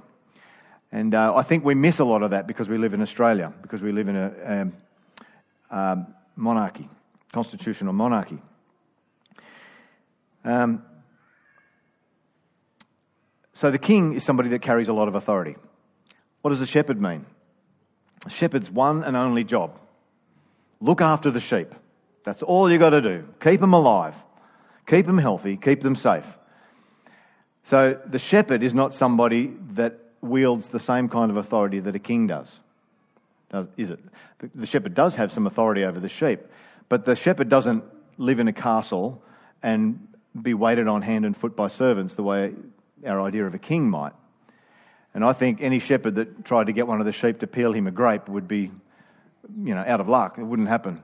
And 0.96 1.14
uh, 1.14 1.36
I 1.36 1.44
think 1.44 1.66
we 1.66 1.76
miss 1.76 2.00
a 2.00 2.06
lot 2.06 2.24
of 2.24 2.32
that 2.32 2.48
because 2.48 2.70
we 2.70 2.78
live 2.78 2.94
in 2.94 3.02
Australia, 3.02 3.52
because 3.62 3.82
we 3.82 3.92
live 3.92 4.08
in 4.08 4.16
a 4.16 4.32
um, 4.48 4.74
um, 5.70 6.08
monarchy, 6.38 6.88
constitutional 7.34 7.92
monarchy. 7.92 8.38
Um, 10.46 10.86
so 13.54 13.72
the 13.72 13.78
king 13.78 14.16
is 14.16 14.24
somebody 14.24 14.48
that 14.48 14.62
carries 14.62 14.88
a 14.88 14.94
lot 14.94 15.10
of 15.10 15.16
authority. 15.16 15.58
What 16.44 16.52
does 16.52 16.62
a 16.62 16.66
shepherd 16.66 17.02
mean? 17.02 17.26
A 18.26 18.30
shepherd's 18.30 18.72
one 18.72 19.04
and 19.04 19.18
only 19.18 19.44
job 19.44 19.78
look 20.80 21.02
after 21.02 21.30
the 21.30 21.42
sheep. 21.42 21.76
That's 22.24 22.42
all 22.42 22.72
you 22.72 22.78
got 22.78 22.92
to 22.92 23.02
do. 23.02 23.28
Keep 23.42 23.60
them 23.60 23.74
alive, 23.74 24.16
keep 24.88 25.08
them 25.08 25.18
healthy, 25.18 25.58
keep 25.58 25.82
them 25.82 25.98
safe. 25.98 26.26
So 27.66 28.00
the 28.06 28.20
shepherd 28.20 28.64
is 28.64 28.74
not 28.74 28.96
somebody 28.96 29.52
that 29.72 30.05
wields 30.26 30.68
the 30.68 30.80
same 30.80 31.10
kind 31.10 31.32
of 31.32 31.38
authority 31.38 31.80
that 31.80 31.96
a 31.96 32.00
king 32.00 32.28
does. 32.28 32.48
is 33.78 33.90
it? 33.90 34.00
The 34.54 34.66
shepherd 34.66 34.94
does 34.94 35.16
have 35.16 35.32
some 35.32 35.48
authority 35.48 35.84
over 35.84 36.00
the 36.00 36.10
sheep, 36.10 36.42
but 36.90 37.06
the 37.06 37.16
shepherd 37.16 37.50
doesn't 37.50 37.84
live 38.18 38.40
in 38.40 38.48
a 38.48 38.54
castle 38.54 39.22
and 39.64 40.08
be 40.40 40.54
waited 40.54 40.88
on 40.88 41.02
hand 41.02 41.26
and 41.26 41.36
foot 41.36 41.56
by 41.56 41.68
servants 41.68 42.16
the 42.16 42.24
way 42.24 42.54
our 43.06 43.22
idea 43.22 43.46
of 43.46 43.54
a 43.54 43.60
king 43.60 43.90
might. 43.90 44.14
And 45.14 45.24
I 45.24 45.32
think 45.32 45.62
any 45.62 45.80
shepherd 45.80 46.16
that 46.16 46.44
tried 46.44 46.68
to 46.68 46.74
get 46.74 46.88
one 46.88 47.00
of 47.00 47.06
the 47.06 47.14
sheep 47.14 47.40
to 47.40 47.48
peel 47.48 47.72
him 47.72 47.88
a 47.88 47.92
grape 47.92 48.28
would 48.28 48.48
be, 48.48 48.72
you 49.64 49.74
know, 49.74 49.84
out 49.88 50.02
of 50.02 50.10
luck. 50.10 50.38
It 50.38 50.44
wouldn't 50.44 50.68
happen 50.68 51.02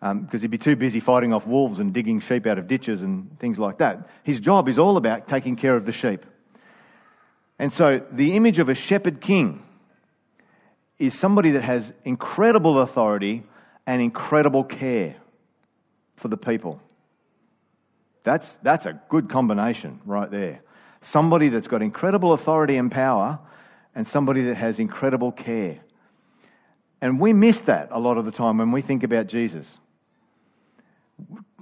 because 0.00 0.34
um, 0.34 0.40
he'd 0.40 0.50
be 0.50 0.58
too 0.58 0.76
busy 0.76 1.00
fighting 1.00 1.32
off 1.32 1.46
wolves 1.46 1.78
and 1.78 1.92
digging 1.92 2.20
sheep 2.20 2.46
out 2.46 2.58
of 2.58 2.66
ditches 2.66 3.02
and 3.02 3.38
things 3.38 3.58
like 3.58 3.78
that. 3.78 4.08
His 4.24 4.40
job 4.40 4.68
is 4.68 4.78
all 4.78 4.96
about 4.96 5.28
taking 5.28 5.56
care 5.56 5.76
of 5.76 5.86
the 5.86 5.92
sheep. 5.92 6.26
And 7.58 7.72
so 7.72 8.02
the 8.12 8.36
image 8.36 8.58
of 8.58 8.68
a 8.68 8.74
shepherd 8.74 9.20
king 9.20 9.62
is 10.98 11.18
somebody 11.18 11.52
that 11.52 11.62
has 11.62 11.92
incredible 12.04 12.80
authority 12.80 13.44
and 13.86 14.02
incredible 14.02 14.64
care 14.64 15.16
for 16.16 16.28
the 16.28 16.36
people. 16.36 16.80
That's, 18.24 18.56
that's 18.62 18.86
a 18.86 19.00
good 19.08 19.28
combination 19.28 20.00
right 20.04 20.30
there. 20.30 20.60
Somebody 21.02 21.48
that's 21.48 21.68
got 21.68 21.82
incredible 21.82 22.32
authority 22.32 22.76
and 22.76 22.90
power, 22.90 23.38
and 23.94 24.06
somebody 24.06 24.42
that 24.42 24.56
has 24.56 24.78
incredible 24.78 25.32
care. 25.32 25.78
And 27.00 27.20
we 27.20 27.32
miss 27.32 27.60
that 27.62 27.88
a 27.92 28.00
lot 28.00 28.18
of 28.18 28.24
the 28.24 28.30
time 28.30 28.58
when 28.58 28.72
we 28.72 28.82
think 28.82 29.04
about 29.04 29.26
Jesus. 29.26 29.78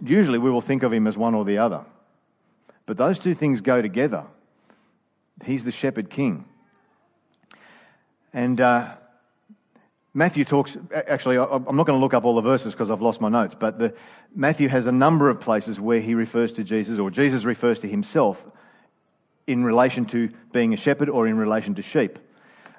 Usually 0.05 0.39
we 0.39 0.51
will 0.51 0.63
think 0.63 0.83
of 0.83 0.93
him 0.93 1.07
as 1.07 1.17
one 1.17 1.35
or 1.35 1.45
the 1.45 1.59
other. 1.59 1.85
But 2.87 2.97
those 2.97 3.19
two 3.19 3.35
things 3.35 3.61
go 3.61 3.83
together. 3.83 4.25
He's 5.43 5.65
the 5.65 5.73
shepherd 5.73 6.11
king. 6.11 6.45
And 8.33 8.61
uh, 8.61 8.95
Matthew 10.13 10.45
talks, 10.45 10.77
actually, 10.95 11.39
I'm 11.39 11.77
not 11.77 11.87
going 11.87 11.99
to 11.99 12.03
look 12.03 12.15
up 12.15 12.25
all 12.25 12.37
the 12.37 12.43
verses 12.43 12.73
because 12.73 12.91
I've 12.91 13.03
lost 13.03 13.21
my 13.21 13.29
notes, 13.29 13.57
but 13.59 13.79
the, 13.79 13.95
Matthew 14.35 14.69
has 14.69 14.87
a 14.87 14.93
number 14.93 15.29
of 15.29 15.41
places 15.41 15.81
where 15.81 16.01
he 16.01 16.15
refers 16.15 16.53
to 16.55 16.65
Jesus, 16.65 16.99
or 16.99 17.11
Jesus 17.11 17.45
refers 17.45 17.81
to 17.81 17.89
himself 17.89 18.45
in 19.47 19.65
relation 19.65 20.07
to 20.07 20.31
being 20.53 20.73
a 20.73 20.77
shepherd 20.77 21.09
or 21.09 21.27
in 21.27 21.37
relation 21.37 21.75
to 21.75 21.83
sheep. 21.83 22.19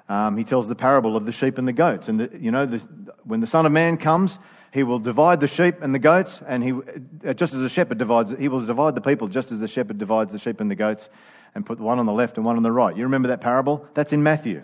Um, 0.08 0.36
he 0.36 0.44
tells 0.44 0.68
the 0.68 0.74
parable 0.74 1.16
of 1.16 1.26
the 1.26 1.32
sheep 1.32 1.58
and 1.58 1.66
the 1.66 1.72
goats. 1.72 2.08
And, 2.08 2.20
the, 2.20 2.30
you 2.38 2.50
know, 2.50 2.66
the, 2.66 2.78
when 3.24 3.40
the 3.40 3.46
Son 3.46 3.66
of 3.66 3.72
Man 3.72 3.96
comes, 3.96 4.38
he 4.72 4.82
will 4.82 4.98
divide 4.98 5.40
the 5.40 5.48
sheep 5.48 5.76
and 5.80 5.94
the 5.94 5.98
goats, 5.98 6.40
and 6.46 6.62
he, 6.62 6.72
uh, 7.26 7.34
just 7.34 7.54
as 7.54 7.62
a 7.62 7.68
shepherd 7.68 7.98
divides, 7.98 8.32
he 8.38 8.48
will 8.48 8.64
divide 8.64 8.94
the 8.94 9.00
people 9.00 9.28
just 9.28 9.52
as 9.52 9.60
the 9.60 9.68
shepherd 9.68 9.98
divides 9.98 10.32
the 10.32 10.38
sheep 10.38 10.60
and 10.60 10.70
the 10.70 10.74
goats 10.74 11.08
and 11.56 11.64
put 11.64 11.80
one 11.80 11.98
on 11.98 12.04
the 12.04 12.12
left 12.12 12.36
and 12.36 12.44
one 12.44 12.58
on 12.58 12.62
the 12.62 12.70
right. 12.70 12.94
You 12.94 13.04
remember 13.04 13.28
that 13.28 13.40
parable? 13.40 13.88
That's 13.94 14.12
in 14.12 14.22
Matthew. 14.22 14.62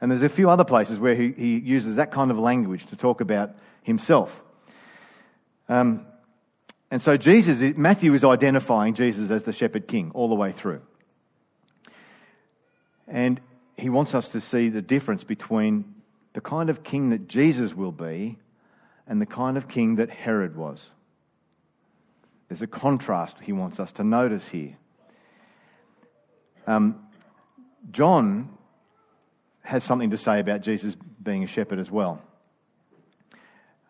And 0.00 0.10
there's 0.10 0.24
a 0.24 0.28
few 0.28 0.50
other 0.50 0.64
places 0.64 0.98
where 0.98 1.14
he, 1.14 1.30
he 1.30 1.60
uses 1.60 1.94
that 1.96 2.10
kind 2.10 2.32
of 2.32 2.38
language 2.38 2.86
to 2.86 2.96
talk 2.96 3.20
about 3.20 3.54
himself. 3.84 4.42
Um, 5.68 6.04
and 6.90 7.00
so 7.00 7.16
Jesus, 7.16 7.76
Matthew 7.76 8.12
is 8.12 8.24
identifying 8.24 8.94
Jesus 8.94 9.30
as 9.30 9.44
the 9.44 9.52
shepherd 9.52 9.86
king 9.86 10.10
all 10.14 10.28
the 10.28 10.34
way 10.34 10.50
through. 10.50 10.82
And 13.06 13.40
he 13.76 13.88
wants 13.88 14.12
us 14.12 14.30
to 14.30 14.40
see 14.40 14.68
the 14.68 14.82
difference 14.82 15.22
between 15.22 15.94
the 16.32 16.40
kind 16.40 16.70
of 16.70 16.82
king 16.82 17.10
that 17.10 17.28
Jesus 17.28 17.72
will 17.72 17.92
be 17.92 18.36
and 19.06 19.22
the 19.22 19.26
kind 19.26 19.56
of 19.56 19.68
king 19.68 19.94
that 19.96 20.10
Herod 20.10 20.56
was. 20.56 20.82
There's 22.48 22.62
a 22.62 22.66
contrast 22.66 23.36
he 23.40 23.52
wants 23.52 23.78
us 23.78 23.92
to 23.92 24.02
notice 24.02 24.48
here. 24.48 24.76
Um, 26.66 27.06
John 27.90 28.56
has 29.62 29.84
something 29.84 30.10
to 30.10 30.18
say 30.18 30.40
about 30.40 30.62
Jesus 30.62 30.96
being 31.22 31.44
a 31.44 31.46
shepherd 31.46 31.78
as 31.78 31.90
well. 31.90 32.22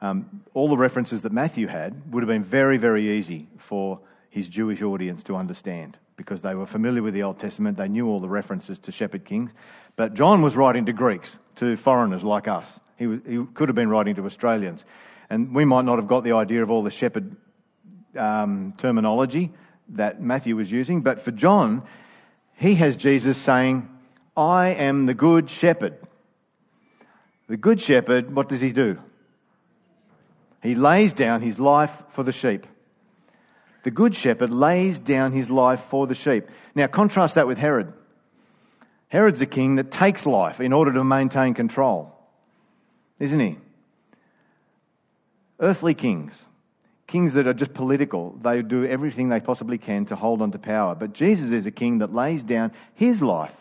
Um, 0.00 0.42
all 0.52 0.68
the 0.68 0.76
references 0.76 1.22
that 1.22 1.32
Matthew 1.32 1.68
had 1.68 2.12
would 2.12 2.22
have 2.22 2.28
been 2.28 2.44
very, 2.44 2.76
very 2.76 3.18
easy 3.18 3.46
for 3.56 4.00
his 4.30 4.48
Jewish 4.48 4.82
audience 4.82 5.22
to 5.24 5.36
understand 5.36 5.96
because 6.16 6.42
they 6.42 6.54
were 6.54 6.66
familiar 6.66 7.02
with 7.02 7.14
the 7.14 7.22
Old 7.22 7.38
Testament. 7.38 7.76
They 7.76 7.88
knew 7.88 8.08
all 8.08 8.20
the 8.20 8.28
references 8.28 8.78
to 8.80 8.92
shepherd 8.92 9.24
kings. 9.24 9.52
But 9.96 10.14
John 10.14 10.42
was 10.42 10.56
writing 10.56 10.86
to 10.86 10.92
Greeks, 10.92 11.36
to 11.56 11.76
foreigners 11.76 12.24
like 12.24 12.48
us. 12.48 12.80
He, 12.96 13.06
was, 13.06 13.20
he 13.26 13.44
could 13.54 13.68
have 13.68 13.76
been 13.76 13.88
writing 13.88 14.14
to 14.16 14.26
Australians. 14.26 14.84
And 15.30 15.54
we 15.54 15.64
might 15.64 15.84
not 15.84 15.96
have 15.96 16.08
got 16.08 16.24
the 16.24 16.32
idea 16.32 16.62
of 16.62 16.70
all 16.70 16.82
the 16.82 16.90
shepherd 16.90 17.36
um, 18.16 18.74
terminology 18.78 19.52
that 19.90 20.20
Matthew 20.20 20.56
was 20.56 20.70
using. 20.70 21.00
But 21.00 21.20
for 21.20 21.30
John, 21.30 21.82
he 22.62 22.76
has 22.76 22.96
Jesus 22.96 23.36
saying, 23.38 23.88
I 24.36 24.68
am 24.68 25.06
the 25.06 25.14
good 25.14 25.50
shepherd. 25.50 25.98
The 27.48 27.56
good 27.56 27.80
shepherd, 27.80 28.32
what 28.32 28.48
does 28.48 28.60
he 28.60 28.70
do? 28.70 29.00
He 30.62 30.76
lays 30.76 31.12
down 31.12 31.42
his 31.42 31.58
life 31.58 31.90
for 32.10 32.22
the 32.22 32.30
sheep. 32.30 32.68
The 33.82 33.90
good 33.90 34.14
shepherd 34.14 34.50
lays 34.50 35.00
down 35.00 35.32
his 35.32 35.50
life 35.50 35.80
for 35.90 36.06
the 36.06 36.14
sheep. 36.14 36.46
Now, 36.72 36.86
contrast 36.86 37.34
that 37.34 37.48
with 37.48 37.58
Herod. 37.58 37.92
Herod's 39.08 39.40
a 39.40 39.46
king 39.46 39.74
that 39.74 39.90
takes 39.90 40.24
life 40.24 40.60
in 40.60 40.72
order 40.72 40.92
to 40.92 41.02
maintain 41.02 41.54
control, 41.54 42.16
isn't 43.18 43.40
he? 43.40 43.58
Earthly 45.58 45.94
kings, 45.94 46.32
kings 47.12 47.34
that 47.34 47.46
are 47.46 47.54
just 47.54 47.74
political, 47.74 48.38
they 48.42 48.62
do 48.62 48.84
everything 48.84 49.28
they 49.28 49.40
possibly 49.40 49.78
can 49.78 50.04
to 50.06 50.16
hold 50.16 50.42
on 50.42 50.50
to 50.52 50.58
power. 50.58 50.94
But 50.94 51.12
Jesus 51.12 51.52
is 51.52 51.66
a 51.66 51.70
king 51.70 51.98
that 51.98 52.14
lays 52.14 52.42
down 52.42 52.72
his 52.94 53.20
life 53.20 53.54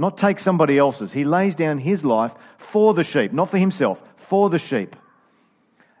not 0.00 0.16
take 0.16 0.40
somebody 0.40 0.78
else's. 0.78 1.12
He 1.12 1.24
lays 1.24 1.54
down 1.54 1.76
his 1.76 2.06
life 2.06 2.32
for 2.56 2.94
the 2.94 3.04
sheep, 3.04 3.34
not 3.34 3.50
for 3.50 3.58
himself, 3.58 4.00
for 4.16 4.48
the 4.48 4.58
sheep. 4.58 4.96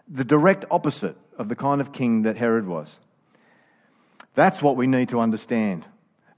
The 0.08 0.24
direct 0.24 0.64
opposite 0.70 1.18
of 1.36 1.50
the 1.50 1.54
kind 1.54 1.82
of 1.82 1.92
king 1.92 2.22
that 2.22 2.38
Herod 2.38 2.66
was. 2.66 2.88
That's 4.34 4.62
what 4.62 4.76
we 4.76 4.86
need 4.86 5.10
to 5.10 5.20
understand 5.20 5.84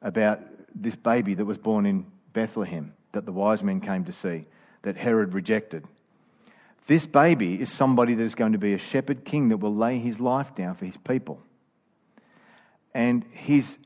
about 0.02 0.40
this 0.74 0.96
baby 0.96 1.34
that 1.34 1.44
was 1.44 1.56
born 1.56 1.86
in 1.86 2.04
Bethlehem 2.32 2.94
that 3.12 3.26
the 3.26 3.32
wise 3.32 3.62
men 3.62 3.80
came 3.80 4.06
to 4.06 4.12
see, 4.12 4.46
that 4.82 4.96
Herod 4.96 5.32
rejected. 5.32 5.84
This 6.86 7.06
baby 7.06 7.60
is 7.60 7.70
somebody 7.70 8.14
that 8.14 8.22
is 8.24 8.34
going 8.34 8.52
to 8.52 8.58
be 8.58 8.74
a 8.74 8.78
shepherd 8.78 9.24
king 9.24 9.50
that 9.50 9.58
will 9.58 9.74
lay 9.74 9.98
his 9.98 10.18
life 10.18 10.54
down 10.54 10.74
for 10.74 10.84
his 10.84 10.96
people. 10.96 11.40
And 12.94 13.24
his 13.30 13.78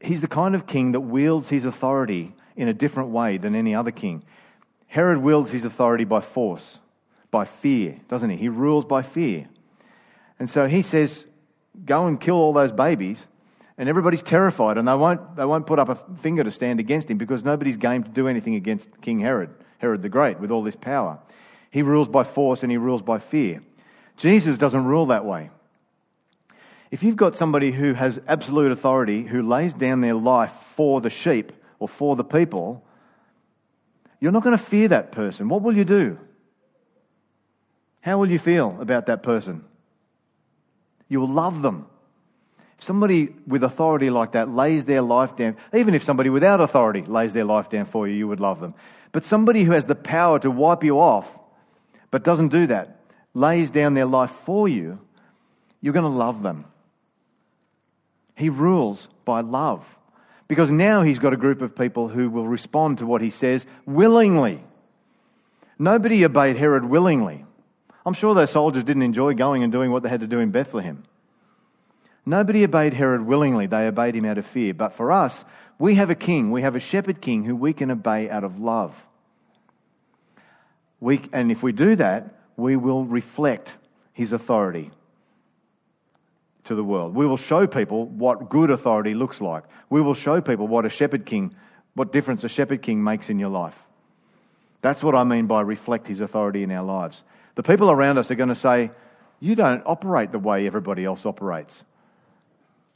he's 0.00 0.20
the 0.20 0.28
kind 0.28 0.54
of 0.54 0.66
king 0.66 0.92
that 0.92 1.00
wields 1.00 1.48
his 1.48 1.64
authority 1.64 2.34
in 2.56 2.68
a 2.68 2.74
different 2.74 3.10
way 3.10 3.38
than 3.38 3.54
any 3.54 3.74
other 3.74 3.90
king. 3.90 4.24
Herod 4.88 5.18
wields 5.18 5.50
his 5.50 5.64
authority 5.64 6.04
by 6.04 6.20
force, 6.20 6.78
by 7.30 7.44
fear, 7.44 7.98
doesn't 8.08 8.28
he? 8.30 8.36
He 8.36 8.48
rules 8.48 8.84
by 8.84 9.02
fear. 9.02 9.48
And 10.38 10.50
so 10.50 10.66
he 10.66 10.82
says, 10.82 11.24
Go 11.86 12.06
and 12.06 12.20
kill 12.20 12.34
all 12.34 12.52
those 12.52 12.72
babies. 12.72 13.24
And 13.78 13.88
everybody's 13.88 14.22
terrified, 14.22 14.76
and 14.76 14.86
they 14.86 14.94
won't, 14.94 15.34
they 15.34 15.46
won't 15.46 15.66
put 15.66 15.78
up 15.78 15.88
a 15.88 15.94
finger 16.18 16.44
to 16.44 16.50
stand 16.50 16.78
against 16.78 17.10
him 17.10 17.16
because 17.16 17.42
nobody's 17.42 17.78
game 17.78 18.04
to 18.04 18.10
do 18.10 18.28
anything 18.28 18.54
against 18.54 18.88
King 19.00 19.18
Herod, 19.18 19.50
Herod 19.82 20.00
the 20.00 20.08
Great, 20.08 20.38
with 20.38 20.52
all 20.52 20.62
this 20.62 20.76
power. 20.76 21.18
He 21.70 21.82
rules 21.82 22.06
by 22.06 22.22
force 22.22 22.62
and 22.62 22.70
he 22.70 22.78
rules 22.78 23.02
by 23.02 23.18
fear. 23.18 23.62
Jesus 24.16 24.56
doesn't 24.56 24.84
rule 24.84 25.06
that 25.06 25.24
way. 25.24 25.50
If 26.92 27.02
you've 27.02 27.16
got 27.16 27.34
somebody 27.34 27.72
who 27.72 27.92
has 27.92 28.20
absolute 28.28 28.70
authority, 28.70 29.24
who 29.24 29.42
lays 29.42 29.74
down 29.74 30.00
their 30.00 30.14
life 30.14 30.52
for 30.76 31.00
the 31.00 31.10
sheep 31.10 31.52
or 31.80 31.88
for 31.88 32.14
the 32.14 32.22
people, 32.22 32.84
you're 34.20 34.30
not 34.30 34.44
going 34.44 34.56
to 34.56 34.64
fear 34.64 34.86
that 34.88 35.10
person. 35.10 35.48
What 35.48 35.62
will 35.62 35.76
you 35.76 35.84
do? 35.84 36.16
How 38.02 38.18
will 38.18 38.30
you 38.30 38.38
feel 38.38 38.78
about 38.80 39.06
that 39.06 39.24
person? 39.24 39.64
You 41.08 41.20
will 41.20 41.32
love 41.32 41.60
them. 41.62 41.86
If 42.78 42.84
somebody 42.84 43.34
with 43.46 43.64
authority 43.64 44.10
like 44.10 44.32
that 44.32 44.48
lays 44.48 44.84
their 44.84 45.02
life 45.02 45.34
down, 45.34 45.56
even 45.74 45.94
if 45.94 46.04
somebody 46.04 46.30
without 46.30 46.60
authority 46.60 47.02
lays 47.02 47.32
their 47.32 47.44
life 47.44 47.68
down 47.68 47.86
for 47.86 48.06
you, 48.06 48.14
you 48.14 48.28
would 48.28 48.40
love 48.40 48.60
them. 48.60 48.74
But 49.12 49.24
somebody 49.24 49.64
who 49.64 49.72
has 49.72 49.86
the 49.86 49.94
power 49.94 50.38
to 50.40 50.50
wipe 50.50 50.82
you 50.82 50.98
off, 50.98 51.28
but 52.10 52.24
doesn't 52.24 52.48
do 52.48 52.66
that, 52.68 53.00
lays 53.34 53.70
down 53.70 53.94
their 53.94 54.06
life 54.06 54.30
for 54.44 54.66
you, 54.68 54.98
you're 55.80 55.92
going 55.92 56.10
to 56.10 56.18
love 56.18 56.42
them. 56.42 56.64
He 58.34 58.48
rules 58.48 59.08
by 59.24 59.40
love. 59.40 59.84
Because 60.48 60.70
now 60.70 61.02
he's 61.02 61.18
got 61.18 61.32
a 61.32 61.38
group 61.38 61.62
of 61.62 61.76
people 61.76 62.08
who 62.08 62.28
will 62.28 62.46
respond 62.46 62.98
to 62.98 63.06
what 63.06 63.22
he 63.22 63.30
says 63.30 63.64
willingly. 63.86 64.62
Nobody 65.78 66.24
obeyed 66.24 66.56
Herod 66.56 66.84
willingly. 66.84 67.44
I'm 68.04 68.14
sure 68.14 68.34
those 68.34 68.50
soldiers 68.50 68.84
didn't 68.84 69.02
enjoy 69.02 69.34
going 69.34 69.62
and 69.62 69.72
doing 69.72 69.90
what 69.90 70.02
they 70.02 70.08
had 70.08 70.20
to 70.20 70.26
do 70.26 70.40
in 70.40 70.50
Bethlehem. 70.50 71.04
Nobody 72.24 72.64
obeyed 72.64 72.94
Herod 72.94 73.26
willingly, 73.26 73.66
they 73.66 73.86
obeyed 73.86 74.14
him 74.14 74.24
out 74.24 74.38
of 74.38 74.46
fear. 74.46 74.74
But 74.74 74.94
for 74.94 75.10
us, 75.10 75.44
we 75.78 75.96
have 75.96 76.10
a 76.10 76.14
king, 76.14 76.50
we 76.50 76.62
have 76.62 76.76
a 76.76 76.80
shepherd 76.80 77.20
king 77.20 77.44
who 77.44 77.56
we 77.56 77.72
can 77.72 77.90
obey 77.90 78.30
out 78.30 78.44
of 78.44 78.60
love. 78.60 78.94
We, 81.00 81.20
and 81.32 81.50
if 81.50 81.62
we 81.62 81.72
do 81.72 81.96
that, 81.96 82.36
we 82.56 82.76
will 82.76 83.04
reflect 83.04 83.72
his 84.12 84.32
authority 84.32 84.92
to 86.64 86.76
the 86.76 86.84
world. 86.84 87.14
We 87.14 87.26
will 87.26 87.36
show 87.36 87.66
people 87.66 88.06
what 88.06 88.48
good 88.48 88.70
authority 88.70 89.14
looks 89.14 89.40
like. 89.40 89.64
We 89.90 90.00
will 90.00 90.14
show 90.14 90.40
people 90.40 90.68
what 90.68 90.86
a 90.86 90.90
shepherd 90.90 91.26
king, 91.26 91.54
what 91.94 92.12
difference 92.12 92.44
a 92.44 92.48
shepherd 92.48 92.82
king 92.82 93.02
makes 93.02 93.30
in 93.30 93.40
your 93.40 93.48
life. 93.48 93.74
That's 94.80 95.02
what 95.02 95.14
I 95.14 95.24
mean 95.24 95.46
by 95.46 95.62
reflect 95.62 96.06
his 96.06 96.20
authority 96.20 96.62
in 96.62 96.70
our 96.70 96.84
lives. 96.84 97.20
The 97.54 97.62
people 97.62 97.90
around 97.90 98.18
us 98.18 98.30
are 98.30 98.36
going 98.36 98.48
to 98.48 98.54
say, 98.54 98.90
You 99.40 99.54
don't 99.54 99.82
operate 99.86 100.30
the 100.30 100.38
way 100.38 100.66
everybody 100.66 101.04
else 101.04 101.26
operates. 101.26 101.82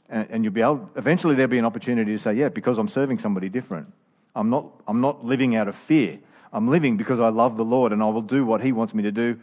And, 0.09 0.27
and 0.29 0.43
you'll 0.43 0.53
be 0.53 0.61
able, 0.61 0.89
eventually 0.95 1.35
there'll 1.35 1.49
be 1.49 1.57
an 1.57 1.65
opportunity 1.65 2.13
to 2.13 2.19
say, 2.19 2.33
yeah, 2.33 2.49
because 2.49 2.77
I'm 2.77 2.87
serving 2.87 3.19
somebody 3.19 3.49
different. 3.49 3.91
I'm 4.35 4.49
not, 4.49 4.67
I'm 4.87 5.01
not 5.01 5.25
living 5.25 5.55
out 5.55 5.67
of 5.67 5.75
fear. 5.75 6.19
I'm 6.53 6.69
living 6.69 6.97
because 6.97 7.19
I 7.19 7.29
love 7.29 7.57
the 7.57 7.65
Lord 7.65 7.91
and 7.91 8.01
I 8.01 8.07
will 8.09 8.21
do 8.21 8.45
what 8.45 8.61
He 8.61 8.71
wants 8.71 8.93
me 8.93 9.03
to 9.03 9.11
do, 9.11 9.39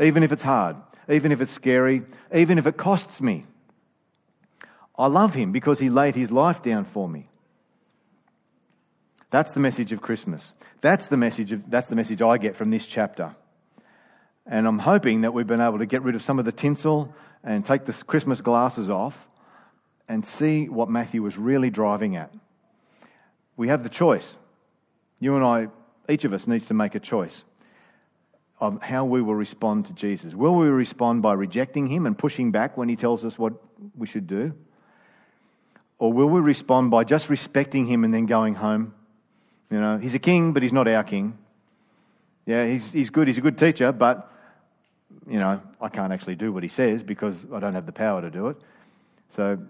even 0.00 0.22
if 0.22 0.32
it's 0.32 0.42
hard, 0.42 0.76
even 1.08 1.30
if 1.30 1.40
it's 1.40 1.52
scary, 1.52 2.02
even 2.34 2.58
if 2.58 2.66
it 2.66 2.76
costs 2.76 3.20
me. 3.20 3.46
I 4.98 5.06
love 5.06 5.34
Him 5.34 5.52
because 5.52 5.78
He 5.78 5.90
laid 5.90 6.14
His 6.14 6.30
life 6.30 6.62
down 6.62 6.84
for 6.84 7.08
me. 7.08 7.28
That's 9.30 9.52
the 9.52 9.60
message 9.60 9.92
of 9.92 10.02
Christmas. 10.02 10.52
That's 10.80 11.06
the 11.06 11.16
message, 11.16 11.52
of, 11.52 11.70
that's 11.70 11.88
the 11.88 11.94
message 11.94 12.20
I 12.20 12.36
get 12.38 12.56
from 12.56 12.70
this 12.70 12.86
chapter. 12.86 13.36
And 14.44 14.66
I'm 14.66 14.80
hoping 14.80 15.20
that 15.20 15.32
we've 15.32 15.46
been 15.46 15.60
able 15.60 15.78
to 15.78 15.86
get 15.86 16.02
rid 16.02 16.16
of 16.16 16.22
some 16.22 16.38
of 16.40 16.44
the 16.44 16.52
tinsel 16.52 17.14
and 17.44 17.64
take 17.64 17.84
the 17.84 17.92
Christmas 17.92 18.40
glasses 18.40 18.90
off 18.90 19.16
and 20.10 20.26
see 20.26 20.68
what 20.68 20.90
Matthew 20.90 21.22
was 21.22 21.38
really 21.38 21.70
driving 21.70 22.16
at. 22.16 22.34
We 23.56 23.68
have 23.68 23.84
the 23.84 23.88
choice. 23.88 24.34
You 25.20 25.36
and 25.36 25.44
I, 25.44 25.68
each 26.12 26.24
of 26.24 26.32
us 26.32 26.48
needs 26.48 26.66
to 26.66 26.74
make 26.74 26.96
a 26.96 27.00
choice 27.00 27.44
of 28.58 28.82
how 28.82 29.04
we 29.04 29.22
will 29.22 29.36
respond 29.36 29.86
to 29.86 29.92
Jesus. 29.92 30.34
Will 30.34 30.56
we 30.56 30.66
respond 30.66 31.22
by 31.22 31.34
rejecting 31.34 31.86
him 31.86 32.06
and 32.06 32.18
pushing 32.18 32.50
back 32.50 32.76
when 32.76 32.88
he 32.88 32.96
tells 32.96 33.24
us 33.24 33.38
what 33.38 33.52
we 33.96 34.08
should 34.08 34.26
do? 34.26 34.52
Or 36.00 36.12
will 36.12 36.28
we 36.28 36.40
respond 36.40 36.90
by 36.90 37.04
just 37.04 37.30
respecting 37.30 37.86
him 37.86 38.02
and 38.02 38.12
then 38.12 38.26
going 38.26 38.56
home? 38.56 38.92
You 39.70 39.78
know, 39.80 39.98
he's 39.98 40.14
a 40.14 40.18
king, 40.18 40.52
but 40.52 40.64
he's 40.64 40.72
not 40.72 40.88
our 40.88 41.04
king. 41.04 41.38
Yeah, 42.46 42.66
he's, 42.66 42.90
he's 42.90 43.10
good, 43.10 43.28
he's 43.28 43.38
a 43.38 43.42
good 43.42 43.58
teacher, 43.58 43.92
but, 43.92 44.28
you 45.28 45.38
know, 45.38 45.62
I 45.80 45.88
can't 45.88 46.12
actually 46.12 46.34
do 46.34 46.52
what 46.52 46.64
he 46.64 46.68
says 46.68 47.04
because 47.04 47.36
I 47.54 47.60
don't 47.60 47.74
have 47.74 47.86
the 47.86 47.92
power 47.92 48.20
to 48.20 48.30
do 48.30 48.48
it. 48.48 48.56
So, 49.36 49.60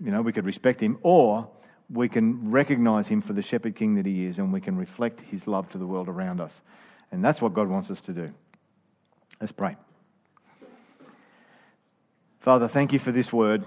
you 0.00 0.10
know, 0.10 0.22
we 0.22 0.32
could 0.32 0.44
respect 0.44 0.80
him, 0.80 0.98
or 1.02 1.48
we 1.90 2.08
can 2.08 2.50
recognize 2.50 3.08
him 3.08 3.20
for 3.20 3.32
the 3.32 3.42
shepherd 3.42 3.76
king 3.76 3.94
that 3.96 4.06
he 4.06 4.26
is, 4.26 4.38
and 4.38 4.52
we 4.52 4.60
can 4.60 4.76
reflect 4.76 5.20
his 5.20 5.46
love 5.46 5.68
to 5.70 5.78
the 5.78 5.86
world 5.86 6.08
around 6.08 6.40
us. 6.40 6.60
And 7.12 7.24
that's 7.24 7.40
what 7.40 7.54
God 7.54 7.68
wants 7.68 7.90
us 7.90 8.00
to 8.02 8.12
do. 8.12 8.32
Let's 9.40 9.52
pray. 9.52 9.76
Father, 12.40 12.68
thank 12.68 12.92
you 12.92 12.98
for 12.98 13.12
this 13.12 13.32
word. 13.32 13.64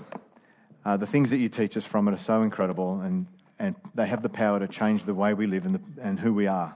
Uh, 0.85 0.97
the 0.97 1.07
things 1.07 1.29
that 1.31 1.37
you 1.37 1.49
teach 1.49 1.75
us 1.77 1.85
from 1.85 2.07
it 2.07 2.13
are 2.13 2.19
so 2.19 2.41
incredible, 2.41 3.01
and, 3.01 3.27
and 3.59 3.75
they 3.95 4.07
have 4.07 4.21
the 4.21 4.29
power 4.29 4.59
to 4.59 4.67
change 4.67 5.05
the 5.05 5.13
way 5.13 5.33
we 5.33 5.47
live 5.47 5.65
and, 5.65 5.75
the, 5.75 5.81
and 6.01 6.19
who 6.19 6.33
we 6.33 6.47
are. 6.47 6.75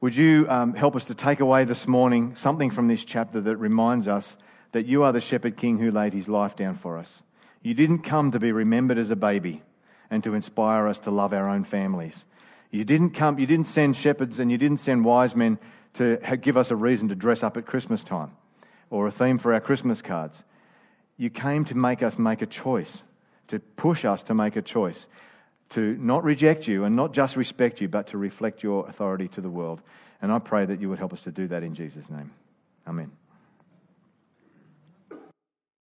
Would 0.00 0.14
you 0.14 0.46
um, 0.48 0.74
help 0.74 0.94
us 0.94 1.06
to 1.06 1.14
take 1.14 1.40
away 1.40 1.64
this 1.64 1.88
morning 1.88 2.36
something 2.36 2.70
from 2.70 2.86
this 2.86 3.04
chapter 3.04 3.40
that 3.40 3.56
reminds 3.56 4.06
us 4.06 4.36
that 4.72 4.86
you 4.86 5.02
are 5.02 5.12
the 5.12 5.20
shepherd 5.20 5.56
king 5.56 5.78
who 5.78 5.90
laid 5.90 6.12
his 6.12 6.28
life 6.28 6.54
down 6.54 6.76
for 6.76 6.98
us? 6.98 7.20
You 7.62 7.74
didn't 7.74 8.00
come 8.00 8.30
to 8.32 8.38
be 8.38 8.52
remembered 8.52 8.98
as 8.98 9.10
a 9.10 9.16
baby 9.16 9.62
and 10.10 10.22
to 10.24 10.34
inspire 10.34 10.86
us 10.86 10.98
to 11.00 11.10
love 11.10 11.32
our 11.32 11.48
own 11.48 11.64
families. 11.64 12.24
You 12.70 12.84
didn't 12.84 13.10
come, 13.10 13.38
you 13.38 13.46
didn't 13.46 13.66
send 13.66 13.96
shepherds 13.96 14.38
and 14.38 14.50
you 14.50 14.58
didn't 14.58 14.78
send 14.78 15.04
wise 15.04 15.34
men 15.34 15.58
to 15.94 16.18
give 16.40 16.56
us 16.56 16.70
a 16.70 16.76
reason 16.76 17.08
to 17.08 17.14
dress 17.14 17.42
up 17.42 17.56
at 17.56 17.66
Christmas 17.66 18.04
time 18.04 18.30
or 18.90 19.06
a 19.06 19.10
theme 19.10 19.38
for 19.38 19.52
our 19.52 19.60
Christmas 19.60 20.00
cards. 20.00 20.42
You 21.16 21.30
came 21.30 21.64
to 21.66 21.74
make 21.74 22.02
us 22.02 22.18
make 22.18 22.42
a 22.42 22.46
choice, 22.46 23.02
to 23.48 23.58
push 23.58 24.04
us 24.04 24.22
to 24.24 24.34
make 24.34 24.56
a 24.56 24.62
choice, 24.62 25.06
to 25.70 25.96
not 25.98 26.24
reject 26.24 26.68
you 26.68 26.84
and 26.84 26.94
not 26.94 27.12
just 27.12 27.36
respect 27.36 27.80
you, 27.80 27.88
but 27.88 28.06
to 28.08 28.18
reflect 28.18 28.62
your 28.62 28.88
authority 28.88 29.28
to 29.28 29.40
the 29.40 29.50
world. 29.50 29.82
And 30.22 30.30
I 30.30 30.38
pray 30.38 30.64
that 30.64 30.80
you 30.80 30.88
would 30.88 30.98
help 30.98 31.12
us 31.12 31.22
to 31.22 31.32
do 31.32 31.48
that 31.48 31.62
in 31.62 31.74
Jesus' 31.74 32.08
name. 32.08 32.30
Amen. 32.86 33.10